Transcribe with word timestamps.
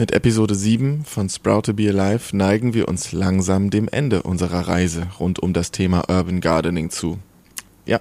Mit 0.00 0.12
Episode 0.12 0.54
7 0.54 1.04
von 1.04 1.28
Sprout 1.28 1.60
to 1.60 1.74
Be 1.74 1.90
Alive 1.90 2.34
neigen 2.34 2.72
wir 2.72 2.88
uns 2.88 3.12
langsam 3.12 3.68
dem 3.68 3.86
Ende 3.86 4.22
unserer 4.22 4.66
Reise 4.66 5.08
rund 5.20 5.40
um 5.40 5.52
das 5.52 5.72
Thema 5.72 6.08
Urban 6.08 6.40
Gardening 6.40 6.88
zu. 6.88 7.18
Ja, 7.84 8.00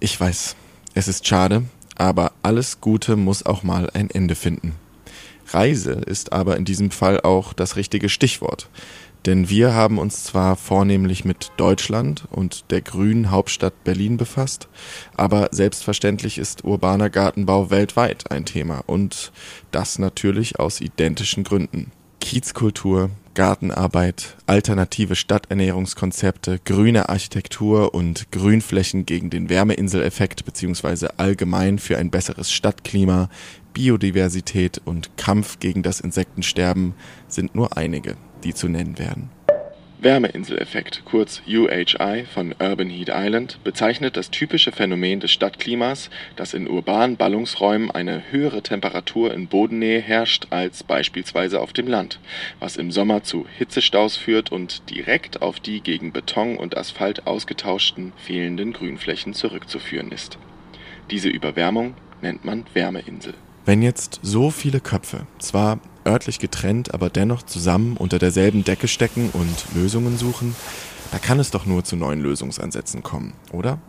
ich 0.00 0.18
weiß, 0.18 0.56
es 0.94 1.06
ist 1.06 1.26
schade, 1.26 1.64
aber 1.96 2.32
alles 2.42 2.80
Gute 2.80 3.16
muss 3.16 3.44
auch 3.44 3.62
mal 3.62 3.90
ein 3.90 4.08
Ende 4.08 4.34
finden. 4.34 4.74
Reise 5.48 5.92
ist 5.92 6.32
aber 6.32 6.56
in 6.56 6.64
diesem 6.64 6.90
Fall 6.90 7.20
auch 7.20 7.52
das 7.52 7.76
richtige 7.76 8.08
Stichwort. 8.08 8.70
Denn 9.26 9.50
wir 9.50 9.74
haben 9.74 9.98
uns 9.98 10.22
zwar 10.22 10.54
vornehmlich 10.54 11.24
mit 11.24 11.50
Deutschland 11.56 12.26
und 12.30 12.70
der 12.70 12.80
grünen 12.80 13.32
Hauptstadt 13.32 13.82
Berlin 13.82 14.16
befasst, 14.16 14.68
aber 15.16 15.48
selbstverständlich 15.50 16.38
ist 16.38 16.64
urbaner 16.64 17.10
Gartenbau 17.10 17.70
weltweit 17.70 18.30
ein 18.30 18.44
Thema 18.44 18.84
und 18.86 19.32
das 19.72 19.98
natürlich 19.98 20.60
aus 20.60 20.80
identischen 20.80 21.42
Gründen. 21.42 21.90
Kiezkultur, 22.20 23.10
Gartenarbeit, 23.34 24.36
alternative 24.46 25.16
Stadternährungskonzepte, 25.16 26.60
grüne 26.64 27.08
Architektur 27.08 27.94
und 27.94 28.30
Grünflächen 28.30 29.06
gegen 29.06 29.30
den 29.30 29.48
Wärmeinseleffekt 29.48 30.44
bzw. 30.44 31.08
allgemein 31.16 31.80
für 31.80 31.98
ein 31.98 32.10
besseres 32.10 32.52
Stadtklima, 32.52 33.28
Biodiversität 33.74 34.80
und 34.84 35.16
Kampf 35.16 35.58
gegen 35.58 35.82
das 35.82 36.00
Insektensterben 36.00 36.94
sind 37.28 37.54
nur 37.54 37.76
einige 37.76 38.16
die 38.46 38.54
zu 38.54 38.68
nennen 38.68 38.98
werden. 38.98 39.28
Wärmeinseleffekt, 39.98 41.02
kurz 41.04 41.42
UHI 41.48 42.26
von 42.32 42.54
Urban 42.60 42.90
Heat 42.90 43.10
Island, 43.12 43.58
bezeichnet 43.64 44.16
das 44.16 44.30
typische 44.30 44.70
Phänomen 44.70 45.20
des 45.20 45.32
Stadtklimas, 45.32 46.10
dass 46.36 46.54
in 46.54 46.68
urbanen 46.68 47.16
Ballungsräumen 47.16 47.90
eine 47.90 48.22
höhere 48.30 48.62
Temperatur 48.62 49.32
in 49.34 49.48
Bodennähe 49.48 50.00
herrscht 50.00 50.48
als 50.50 50.84
beispielsweise 50.84 51.60
auf 51.60 51.72
dem 51.72 51.88
Land, 51.88 52.20
was 52.60 52.76
im 52.76 52.92
Sommer 52.92 53.24
zu 53.24 53.46
Hitzestaus 53.58 54.16
führt 54.16 54.52
und 54.52 54.90
direkt 54.90 55.42
auf 55.42 55.58
die 55.58 55.80
gegen 55.80 56.12
Beton 56.12 56.56
und 56.56 56.76
Asphalt 56.76 57.26
ausgetauschten 57.26 58.12
fehlenden 58.16 58.74
Grünflächen 58.74 59.32
zurückzuführen 59.34 60.12
ist. 60.12 60.38
Diese 61.10 61.30
Überwärmung 61.30 61.94
nennt 62.20 62.44
man 62.44 62.64
Wärmeinsel. 62.74 63.34
Wenn 63.66 63.82
jetzt 63.82 64.20
so 64.22 64.52
viele 64.52 64.78
Köpfe, 64.78 65.26
zwar 65.40 65.80
örtlich 66.06 66.38
getrennt, 66.38 66.94
aber 66.94 67.10
dennoch 67.10 67.42
zusammen 67.42 67.96
unter 67.96 68.20
derselben 68.20 68.62
Decke 68.62 68.86
stecken 68.86 69.30
und 69.32 69.74
Lösungen 69.74 70.16
suchen, 70.16 70.54
da 71.10 71.18
kann 71.18 71.40
es 71.40 71.50
doch 71.50 71.66
nur 71.66 71.82
zu 71.82 71.96
neuen 71.96 72.20
Lösungsansätzen 72.20 73.02
kommen, 73.02 73.32
oder? 73.50 73.80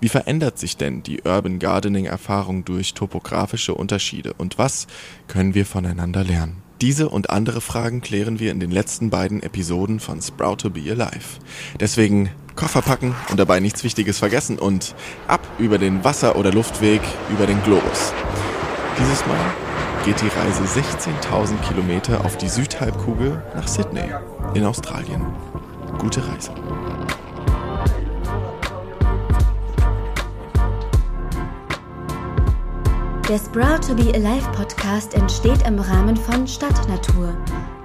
Wie 0.00 0.08
verändert 0.08 0.58
sich 0.58 0.78
denn 0.78 1.02
die 1.02 1.20
Urban 1.22 1.58
Gardening 1.58 2.06
Erfahrung 2.06 2.64
durch 2.64 2.94
topografische 2.94 3.74
Unterschiede 3.74 4.32
und 4.38 4.56
was 4.56 4.86
können 5.28 5.54
wir 5.54 5.66
voneinander 5.66 6.24
lernen? 6.24 6.62
Diese 6.80 7.10
und 7.10 7.28
andere 7.28 7.60
Fragen 7.60 8.00
klären 8.00 8.38
wir 8.38 8.50
in 8.50 8.58
den 8.58 8.70
letzten 8.70 9.10
beiden 9.10 9.42
Episoden 9.42 10.00
von 10.00 10.22
Sprout 10.22 10.56
to 10.56 10.70
Be 10.70 10.90
Alive. 10.90 11.40
Deswegen 11.78 12.30
Koffer 12.56 12.80
packen 12.80 13.14
und 13.30 13.38
dabei 13.38 13.60
nichts 13.60 13.84
Wichtiges 13.84 14.18
vergessen 14.18 14.58
und 14.58 14.94
ab 15.28 15.46
über 15.58 15.76
den 15.76 16.04
Wasser- 16.04 16.36
oder 16.36 16.52
Luftweg 16.52 17.02
über 17.30 17.46
den 17.46 17.62
Globus. 17.64 18.14
Dieses 19.00 19.24
Mal 19.24 19.54
geht 20.04 20.20
die 20.20 20.28
Reise 20.28 20.62
16.000 20.62 21.56
Kilometer 21.66 22.22
auf 22.22 22.36
die 22.36 22.50
Südhalbkugel 22.50 23.42
nach 23.54 23.66
Sydney 23.66 24.10
in 24.52 24.66
Australien. 24.66 25.24
Gute 25.98 26.22
Reise. 26.28 26.52
Der 33.26 33.38
Sprout 33.38 33.88
to 33.88 33.94
Be 33.94 34.12
Alive 34.14 34.50
Podcast 34.52 35.14
entsteht 35.14 35.66
im 35.66 35.78
Rahmen 35.78 36.16
von 36.16 36.46
Stadtnatur, 36.46 37.34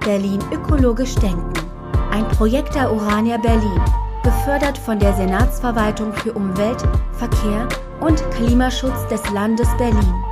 Berlin 0.04 0.40
ökologisch 0.52 1.14
denken. 1.14 1.54
Ein 2.10 2.28
Projekt 2.28 2.74
der 2.74 2.92
Urania 2.92 3.38
Berlin, 3.38 3.80
gefördert 4.22 4.76
von 4.76 4.98
der 4.98 5.14
Senatsverwaltung 5.14 6.12
für 6.12 6.34
Umwelt, 6.34 6.86
Verkehr 7.12 7.66
und 8.00 8.22
Klimaschutz 8.32 9.06
des 9.08 9.22
Landes 9.30 9.68
Berlin. 9.78 10.25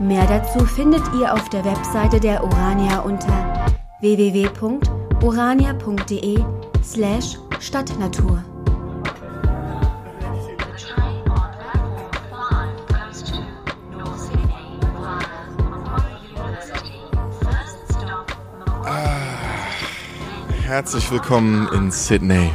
Mehr 0.00 0.26
dazu 0.26 0.64
findet 0.64 1.02
ihr 1.20 1.34
auf 1.34 1.50
der 1.50 1.62
Webseite 1.62 2.18
der 2.18 2.42
Urania 2.42 3.00
unter 3.00 3.66
www.urania.de 4.00 6.42
slash 6.82 7.38
Stadtnatur. 7.58 8.42
Herzlich 20.64 21.10
willkommen 21.10 21.68
in 21.74 21.90
Sydney. 21.90 22.50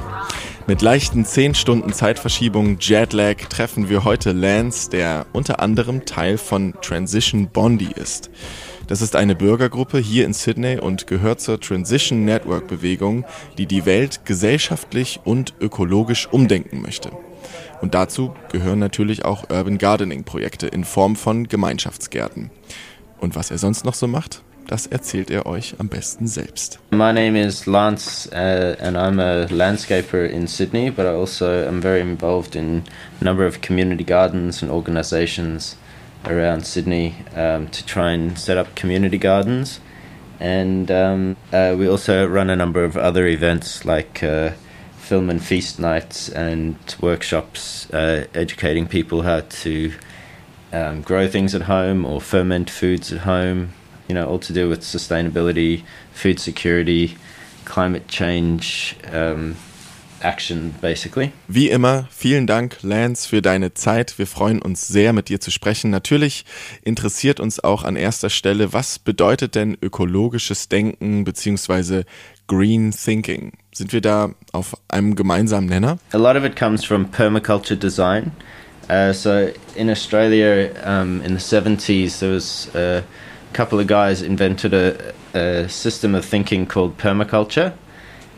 Mit 0.67 0.81
leichten 0.81 1.25
10 1.25 1.53
Stunden 1.53 1.93
Zeitverschiebung 1.93 2.77
Jetlag 2.79 3.35
treffen 3.49 3.87
wir 3.87 4.03
heute 4.03 4.31
Lance, 4.31 4.89
der 4.89 5.27
unter 5.31 5.59
anderem 5.59 6.05
Teil 6.05 6.39
von 6.39 6.73
Transition 6.81 7.49
Bondi 7.49 7.89
ist. 7.95 8.31
Das 8.87 9.03
ist 9.03 9.15
eine 9.15 9.35
Bürgergruppe 9.35 9.99
hier 9.99 10.25
in 10.25 10.33
Sydney 10.33 10.79
und 10.79 11.05
gehört 11.05 11.39
zur 11.39 11.59
Transition 11.61 12.25
Network 12.25 12.67
Bewegung, 12.67 13.25
die 13.59 13.67
die 13.67 13.85
Welt 13.85 14.25
gesellschaftlich 14.25 15.19
und 15.23 15.53
ökologisch 15.61 16.27
umdenken 16.31 16.81
möchte. 16.81 17.11
Und 17.81 17.93
dazu 17.93 18.33
gehören 18.51 18.79
natürlich 18.79 19.23
auch 19.23 19.51
Urban 19.51 19.77
Gardening 19.77 20.23
Projekte 20.23 20.65
in 20.65 20.83
Form 20.83 21.15
von 21.15 21.47
Gemeinschaftsgärten. 21.47 22.49
Und 23.19 23.35
was 23.35 23.51
er 23.51 23.59
sonst 23.59 23.85
noch 23.85 23.93
so 23.93 24.07
macht, 24.07 24.41
Das 24.67 24.87
erzählt 24.87 25.29
er 25.29 25.45
euch 25.45 25.75
am 25.77 25.89
besten 25.89 26.25
selbst. 26.25 26.79
My 26.89 27.11
name 27.11 27.35
is 27.35 27.67
Lance 27.67 28.27
uh, 28.31 28.75
and 28.79 28.97
I'm 28.97 29.19
a 29.19 29.45
landscaper 29.51 30.27
in 30.27 30.47
Sydney, 30.47 30.89
but 30.89 31.05
I 31.05 31.13
also 31.13 31.67
am 31.67 31.81
very 31.81 32.01
involved 32.01 32.55
in 32.55 32.83
a 33.21 33.23
number 33.23 33.45
of 33.45 33.61
community 33.61 34.03
gardens 34.03 34.63
and 34.63 34.71
organizations 34.71 35.77
around 36.25 36.65
Sydney 36.65 37.13
um, 37.35 37.67
to 37.67 37.85
try 37.85 38.11
and 38.11 38.39
set 38.39 38.57
up 38.57 38.73
community 38.75 39.19
gardens. 39.19 39.79
And 40.39 40.89
um, 40.89 41.37
uh, 41.53 41.75
we 41.77 41.87
also 41.87 42.25
run 42.25 42.49
a 42.49 42.55
number 42.55 42.83
of 42.83 42.97
other 42.97 43.27
events 43.27 43.85
like 43.85 44.23
uh, 44.23 44.53
film 44.97 45.29
and 45.29 45.43
feast 45.43 45.79
nights 45.79 46.27
and 46.29 46.75
workshops 46.99 47.87
uh, 47.91 48.25
educating 48.33 48.87
people 48.87 49.21
how 49.21 49.41
to 49.41 49.93
um, 50.73 51.03
grow 51.03 51.27
things 51.27 51.53
at 51.53 51.63
home 51.63 52.03
or 52.03 52.19
ferment 52.19 52.71
foods 52.71 53.13
at 53.13 53.19
home 53.19 53.73
you 54.07 54.15
know, 54.15 54.27
all 54.27 54.39
to 54.39 54.53
do 54.53 54.69
with 54.69 54.81
sustainability, 54.81 55.83
food 56.13 56.39
security, 56.39 57.17
climate 57.65 58.07
change, 58.07 58.95
um, 59.11 59.55
action 60.21 60.73
basically. 60.81 61.31
Wie 61.47 61.69
immer, 61.69 62.07
vielen 62.09 62.47
Dank, 62.47 62.77
Lance, 62.81 63.27
für 63.27 63.41
deine 63.41 63.73
Zeit. 63.73 64.17
Wir 64.17 64.27
freuen 64.27 64.61
uns 64.61 64.87
sehr, 64.87 65.13
mit 65.13 65.29
dir 65.29 65.39
zu 65.39 65.51
sprechen. 65.51 65.91
Natürlich 65.91 66.45
interessiert 66.83 67.39
uns 67.39 67.63
auch 67.63 67.83
an 67.83 67.95
erster 67.95 68.29
Stelle, 68.29 68.73
was 68.73 68.99
bedeutet 68.99 69.55
denn 69.55 69.77
ökologisches 69.81 70.69
Denken 70.69 71.23
beziehungsweise 71.23 72.05
Green 72.47 72.91
Thinking? 72.91 73.53
Sind 73.73 73.93
wir 73.93 74.01
da 74.01 74.33
auf 74.51 74.75
einem 74.87 75.15
gemeinsamen 75.15 75.67
Nenner? 75.67 75.99
A 76.11 76.17
lot 76.17 76.35
of 76.35 76.43
it 76.43 76.55
comes 76.55 76.83
from 76.83 77.11
permaculture 77.11 77.77
design. 77.77 78.31
Uh, 78.89 79.11
so 79.11 79.49
in 79.75 79.89
Australia, 79.89 80.69
um, 80.85 81.21
in 81.23 81.37
the 81.37 81.43
70s, 81.43 82.19
there 82.19 82.33
was 82.33 82.69
uh, 82.75 83.01
couple 83.55 83.79
of 83.79 83.87
guys 83.87 84.21
invented 84.21 84.73
a, 84.73 85.13
a 85.33 85.69
system 85.69 86.13
of 86.13 86.25
thinking 86.25 86.65
called 86.65 86.97
permaculture, 86.97 87.73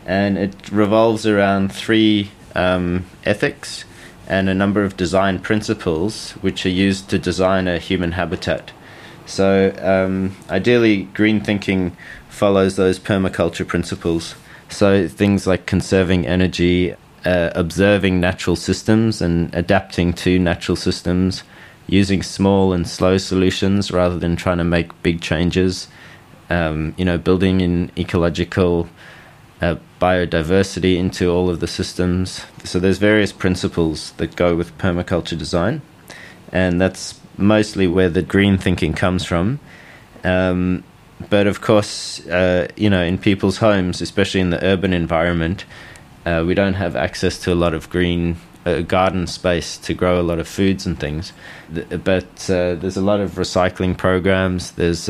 and 0.06 0.38
it 0.38 0.70
revolves 0.70 1.26
around 1.26 1.72
three 1.72 2.30
um, 2.54 3.04
ethics 3.24 3.84
and 4.28 4.48
a 4.48 4.54
number 4.54 4.84
of 4.84 4.96
design 4.96 5.40
principles 5.40 6.32
which 6.40 6.64
are 6.64 6.76
used 6.86 7.10
to 7.10 7.18
design 7.18 7.66
a 7.66 7.78
human 7.78 8.12
habitat. 8.12 8.70
So, 9.26 9.74
um, 9.82 10.36
ideally, 10.48 11.08
green 11.14 11.40
thinking 11.40 11.96
follows 12.28 12.76
those 12.76 13.00
permaculture 13.00 13.66
principles. 13.66 14.36
So, 14.68 15.08
things 15.08 15.48
like 15.48 15.66
conserving 15.66 16.28
energy, 16.28 16.94
uh, 17.24 17.50
observing 17.56 18.20
natural 18.20 18.54
systems, 18.54 19.20
and 19.20 19.52
adapting 19.52 20.12
to 20.24 20.38
natural 20.38 20.76
systems 20.76 21.42
using 21.88 22.22
small 22.22 22.72
and 22.72 22.86
slow 22.86 23.18
solutions 23.18 23.90
rather 23.90 24.18
than 24.18 24.36
trying 24.36 24.58
to 24.58 24.64
make 24.64 25.02
big 25.02 25.20
changes. 25.20 25.88
Um, 26.50 26.94
you 26.96 27.04
know, 27.04 27.18
building 27.18 27.60
in 27.60 27.90
ecological 27.98 28.88
uh, 29.60 29.76
biodiversity 30.00 30.96
into 30.96 31.30
all 31.30 31.50
of 31.50 31.60
the 31.60 31.66
systems. 31.66 32.44
So 32.64 32.78
there's 32.78 32.98
various 32.98 33.32
principles 33.32 34.12
that 34.12 34.36
go 34.36 34.54
with 34.54 34.76
permaculture 34.78 35.36
design, 35.36 35.82
and 36.52 36.80
that's 36.80 37.20
mostly 37.36 37.86
where 37.86 38.08
the 38.08 38.22
green 38.22 38.58
thinking 38.58 38.92
comes 38.92 39.24
from. 39.24 39.60
Um, 40.24 40.84
but 41.30 41.46
of 41.46 41.60
course, 41.60 42.24
uh, 42.28 42.68
you 42.76 42.88
know, 42.88 43.02
in 43.02 43.18
people's 43.18 43.58
homes, 43.58 44.00
especially 44.00 44.40
in 44.40 44.50
the 44.50 44.64
urban 44.64 44.92
environment, 44.92 45.64
uh, 46.24 46.44
we 46.46 46.54
don't 46.54 46.74
have 46.74 46.94
access 46.94 47.38
to 47.40 47.52
a 47.52 47.56
lot 47.56 47.74
of 47.74 47.90
green 47.90 48.36
a 48.76 48.82
garden 48.82 49.26
space 49.26 49.76
to 49.78 49.94
grow 49.94 50.20
a 50.20 50.22
lot 50.22 50.38
of 50.38 50.48
foods 50.48 50.86
and 50.86 50.98
things. 50.98 51.32
But 51.70 52.50
uh, 52.50 52.74
there's 52.74 52.96
a 52.96 53.02
lot 53.02 53.20
of 53.20 53.32
recycling 53.32 53.96
programs. 53.96 54.72
There's 54.72 55.08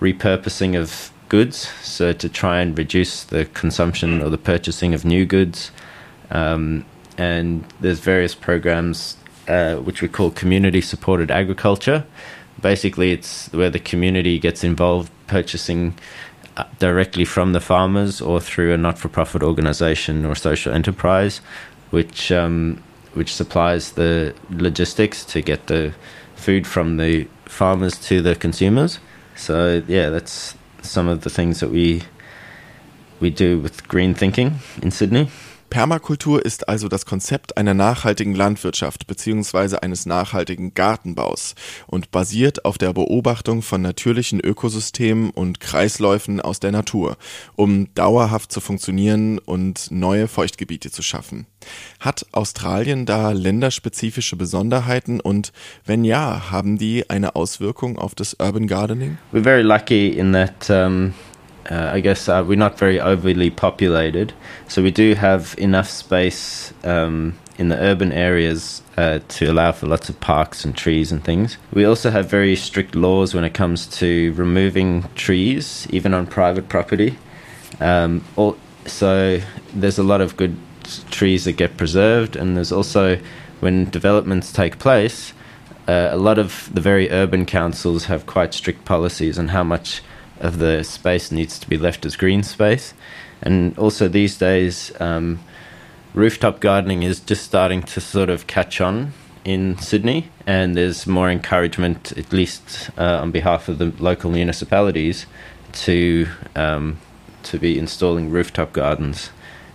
repurposing 0.00 0.80
of 0.80 1.12
goods, 1.28 1.68
so 1.82 2.12
to 2.12 2.28
try 2.28 2.60
and 2.60 2.76
reduce 2.76 3.24
the 3.24 3.46
consumption 3.46 4.22
or 4.22 4.30
the 4.30 4.38
purchasing 4.38 4.94
of 4.94 5.04
new 5.04 5.26
goods. 5.26 5.70
Um, 6.30 6.84
and 7.18 7.64
there's 7.80 8.00
various 8.00 8.34
programs 8.34 9.16
uh, 9.48 9.76
which 9.76 10.02
we 10.02 10.08
call 10.08 10.30
community 10.30 10.80
supported 10.80 11.30
agriculture. 11.30 12.04
Basically, 12.60 13.12
it's 13.12 13.52
where 13.52 13.70
the 13.70 13.78
community 13.78 14.38
gets 14.38 14.64
involved 14.64 15.10
purchasing 15.26 15.94
uh, 16.56 16.64
directly 16.78 17.24
from 17.24 17.52
the 17.52 17.60
farmers 17.60 18.20
or 18.20 18.40
through 18.40 18.72
a 18.72 18.76
not 18.76 18.98
for 18.98 19.08
profit 19.08 19.42
organization 19.42 20.24
or 20.24 20.34
social 20.34 20.72
enterprise, 20.72 21.40
which 21.90 22.32
um, 22.32 22.82
which 23.14 23.34
supplies 23.34 23.92
the 23.92 24.34
logistics 24.50 25.24
to 25.24 25.40
get 25.40 25.66
the 25.66 25.94
food 26.34 26.66
from 26.66 26.96
the 26.98 27.26
farmers 27.46 27.98
to 27.98 28.20
the 28.20 28.34
consumers. 28.34 28.98
So 29.34 29.82
yeah, 29.86 30.10
that's 30.10 30.54
some 30.82 31.08
of 31.08 31.22
the 31.22 31.30
things 31.30 31.60
that 31.60 31.70
we 31.70 32.02
we 33.20 33.30
do 33.30 33.58
with 33.58 33.88
green 33.88 34.14
thinking 34.14 34.56
in 34.82 34.90
Sydney. 34.90 35.30
Permakultur 35.68 36.44
ist 36.44 36.68
also 36.68 36.88
das 36.88 37.06
Konzept 37.06 37.56
einer 37.56 37.74
nachhaltigen 37.74 38.34
Landwirtschaft 38.34 39.06
bzw. 39.06 39.76
eines 39.76 40.06
nachhaltigen 40.06 40.74
Gartenbaus 40.74 41.54
und 41.86 42.10
basiert 42.10 42.64
auf 42.64 42.78
der 42.78 42.92
Beobachtung 42.92 43.62
von 43.62 43.82
natürlichen 43.82 44.40
Ökosystemen 44.40 45.30
und 45.30 45.60
Kreisläufen 45.60 46.40
aus 46.40 46.60
der 46.60 46.72
Natur, 46.72 47.16
um 47.56 47.92
dauerhaft 47.94 48.52
zu 48.52 48.60
funktionieren 48.60 49.38
und 49.38 49.90
neue 49.90 50.28
Feuchtgebiete 50.28 50.90
zu 50.90 51.02
schaffen. 51.02 51.46
Hat 52.00 52.26
Australien 52.32 53.06
da 53.06 53.32
länderspezifische 53.32 54.36
Besonderheiten 54.36 55.20
und 55.20 55.52
wenn 55.84 56.04
ja, 56.04 56.50
haben 56.50 56.78
die 56.78 57.10
eine 57.10 57.36
Auswirkung 57.36 57.98
auf 57.98 58.14
das 58.14 58.34
Urban 58.34 58.66
Gardening? 58.66 59.18
We're 59.32 59.42
very 59.42 59.62
lucky 59.62 60.08
in 60.08 60.32
that 60.32 60.70
um 60.70 61.14
uh, 61.70 61.90
I 61.92 62.00
guess 62.00 62.28
uh, 62.28 62.44
we're 62.46 62.56
not 62.56 62.78
very 62.78 63.00
overly 63.00 63.50
populated, 63.50 64.32
so 64.68 64.82
we 64.82 64.90
do 64.90 65.14
have 65.14 65.54
enough 65.58 65.88
space 65.88 66.72
um, 66.84 67.38
in 67.58 67.68
the 67.68 67.76
urban 67.76 68.12
areas 68.12 68.82
uh, 68.96 69.20
to 69.28 69.46
allow 69.46 69.72
for 69.72 69.86
lots 69.86 70.08
of 70.08 70.20
parks 70.20 70.64
and 70.64 70.76
trees 70.76 71.10
and 71.10 71.24
things. 71.24 71.58
We 71.72 71.84
also 71.84 72.10
have 72.10 72.30
very 72.30 72.56
strict 72.56 72.94
laws 72.94 73.34
when 73.34 73.44
it 73.44 73.54
comes 73.54 73.86
to 73.98 74.32
removing 74.34 75.04
trees, 75.14 75.86
even 75.90 76.14
on 76.14 76.26
private 76.26 76.68
property. 76.68 77.18
Um, 77.80 78.24
all, 78.36 78.56
so 78.86 79.40
there's 79.74 79.98
a 79.98 80.02
lot 80.02 80.20
of 80.20 80.36
good 80.36 80.56
trees 81.10 81.44
that 81.44 81.52
get 81.52 81.76
preserved, 81.76 82.36
and 82.36 82.56
there's 82.56 82.72
also 82.72 83.18
when 83.60 83.90
developments 83.90 84.52
take 84.52 84.78
place. 84.78 85.32
Uh, 85.88 86.08
a 86.10 86.16
lot 86.16 86.38
of 86.38 86.68
the 86.72 86.80
very 86.80 87.10
urban 87.10 87.46
councils 87.46 88.06
have 88.06 88.26
quite 88.26 88.52
strict 88.52 88.84
policies 88.84 89.38
on 89.38 89.48
how 89.48 89.62
much 89.62 90.02
of 90.40 90.58
the 90.58 90.82
space 90.82 91.30
needs 91.30 91.58
to 91.58 91.68
be 91.68 91.76
left 91.76 92.06
as 92.06 92.16
green 92.16 92.42
space. 92.42 92.94
And 93.42 93.76
also 93.78 94.08
these 94.08 94.38
days, 94.38 94.92
um, 95.00 95.40
rooftop 96.14 96.60
gardening 96.60 97.02
is 97.02 97.20
just 97.20 97.44
starting 97.44 97.82
to 97.82 98.00
sort 98.00 98.30
of 98.30 98.46
catch 98.46 98.80
on 98.80 99.12
in 99.44 99.78
Sydney, 99.78 100.28
and 100.46 100.76
there's 100.76 101.06
more 101.06 101.30
encouragement, 101.30 102.16
at 102.18 102.32
least 102.32 102.90
uh, 102.98 103.20
on 103.22 103.30
behalf 103.30 103.68
of 103.68 103.78
the 103.78 103.92
local 103.98 104.30
municipalities, 104.30 105.26
to 105.72 106.26
um, 106.56 106.98
to 107.44 107.58
be 107.58 107.78
installing 107.78 108.28
rooftop 108.30 108.72
gardens 108.72 109.30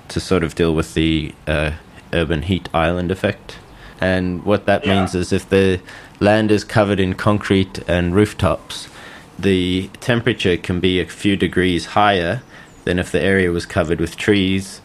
to 0.09 0.19
sort 0.19 0.43
of 0.43 0.55
deal 0.55 0.75
with 0.75 0.93
the 0.93 1.33
uh, 1.47 1.71
urban 2.11 2.41
heat 2.41 2.67
island 2.73 3.11
effect. 3.11 3.55
And 4.01 4.43
what 4.43 4.65
that 4.65 4.85
yeah. 4.85 4.95
means 4.95 5.15
is 5.15 5.31
if 5.31 5.47
the 5.47 5.79
land 6.19 6.51
is 6.51 6.65
covered 6.65 6.99
in 6.99 7.13
concrete 7.13 7.79
and 7.87 8.13
rooftops, 8.13 8.89
the 9.37 9.89
temperature 9.99 10.57
can 10.57 10.79
be 10.79 10.99
a 10.99 11.05
few 11.05 11.35
degrees 11.35 11.87
higher 11.87 12.41
than 12.83 12.99
if 12.99 13.11
the 13.11 13.21
area 13.21 13.51
was 13.51 13.65
covered 13.65 13.99
with 13.99 14.17
trees 14.17 14.81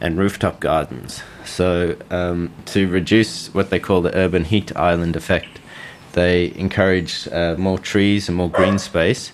and 0.00 0.18
rooftop 0.18 0.60
gardens. 0.60 1.22
So, 1.44 1.96
um, 2.10 2.52
to 2.66 2.88
reduce 2.88 3.52
what 3.52 3.70
they 3.70 3.78
call 3.78 4.00
the 4.02 4.14
urban 4.16 4.44
heat 4.44 4.74
island 4.76 5.16
effect, 5.16 5.60
they 6.12 6.52
encourage 6.56 7.28
uh, 7.28 7.56
more 7.58 7.78
trees 7.78 8.28
and 8.28 8.36
more 8.36 8.50
green 8.50 8.78
space, 8.78 9.32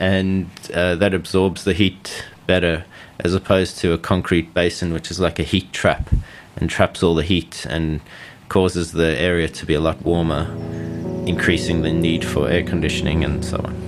and 0.00 0.50
uh, 0.74 0.94
that 0.96 1.14
absorbs 1.14 1.64
the 1.64 1.74
heat 1.74 2.24
better 2.46 2.84
as 3.20 3.34
opposed 3.34 3.78
to 3.78 3.92
a 3.92 3.98
concrete 3.98 4.52
basin, 4.54 4.92
which 4.92 5.10
is 5.10 5.20
like 5.20 5.38
a 5.38 5.44
heat 5.44 5.72
trap 5.72 6.08
and 6.56 6.68
traps 6.68 7.02
all 7.02 7.14
the 7.14 7.22
heat 7.22 7.64
and 7.68 8.00
causes 8.48 8.92
the 8.92 9.18
area 9.18 9.48
to 9.48 9.64
be 9.64 9.74
a 9.74 9.80
lot 9.80 10.02
warmer, 10.02 10.44
increasing 11.26 11.82
the 11.82 11.92
need 11.92 12.24
for 12.24 12.50
air 12.50 12.64
conditioning 12.64 13.24
and 13.24 13.44
so 13.44 13.56
on. 13.58 13.81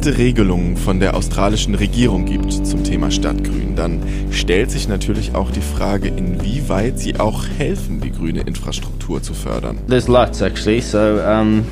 Strikte 0.00 0.18
Regelungen 0.18 0.78
von 0.78 0.98
der 0.98 1.14
australischen 1.14 1.74
Regierung 1.74 2.24
gibt 2.24 2.66
zum 2.66 2.82
Thema 2.84 3.10
Stadtgrün, 3.10 3.76
dann 3.76 4.00
stellt 4.32 4.70
sich 4.70 4.88
natürlich 4.88 5.34
auch 5.34 5.50
die 5.50 5.60
Frage, 5.60 6.08
inwieweit 6.08 6.98
sie 6.98 7.20
auch 7.20 7.46
helfen, 7.58 8.00
die 8.00 8.10
grüne 8.10 8.40
Infrastruktur 8.40 9.22
zu 9.22 9.34
fördern. 9.34 9.78
There's 9.88 10.08
lots 10.08 10.40
actually. 10.40 10.80
So 10.80 11.20
um, 11.20 11.66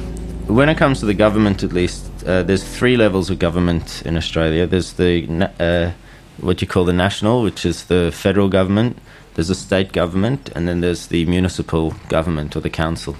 when 0.46 0.68
it 0.68 0.76
comes 0.76 1.00
to 1.00 1.06
the 1.06 1.14
government, 1.14 1.64
at 1.64 1.72
least, 1.72 2.04
uh, 2.26 2.42
there's 2.44 2.62
three 2.62 2.96
levels 2.96 3.30
of 3.30 3.38
government 3.38 4.02
in 4.04 4.14
Australia. 4.14 4.66
There's 4.66 4.92
the 4.92 5.26
uh, 5.58 5.92
what 6.36 6.60
you 6.60 6.68
call 6.68 6.84
the 6.84 6.92
national, 6.92 7.42
which 7.42 7.64
is 7.64 7.84
the 7.84 8.10
federal 8.12 8.50
government. 8.50 8.98
There's 9.36 9.48
the 9.48 9.54
state 9.54 9.92
government, 9.92 10.50
and 10.54 10.68
then 10.68 10.82
there's 10.82 11.06
the 11.06 11.24
municipal 11.24 11.94
government 12.10 12.56
or 12.56 12.60
the 12.60 12.70
council. 12.70 13.16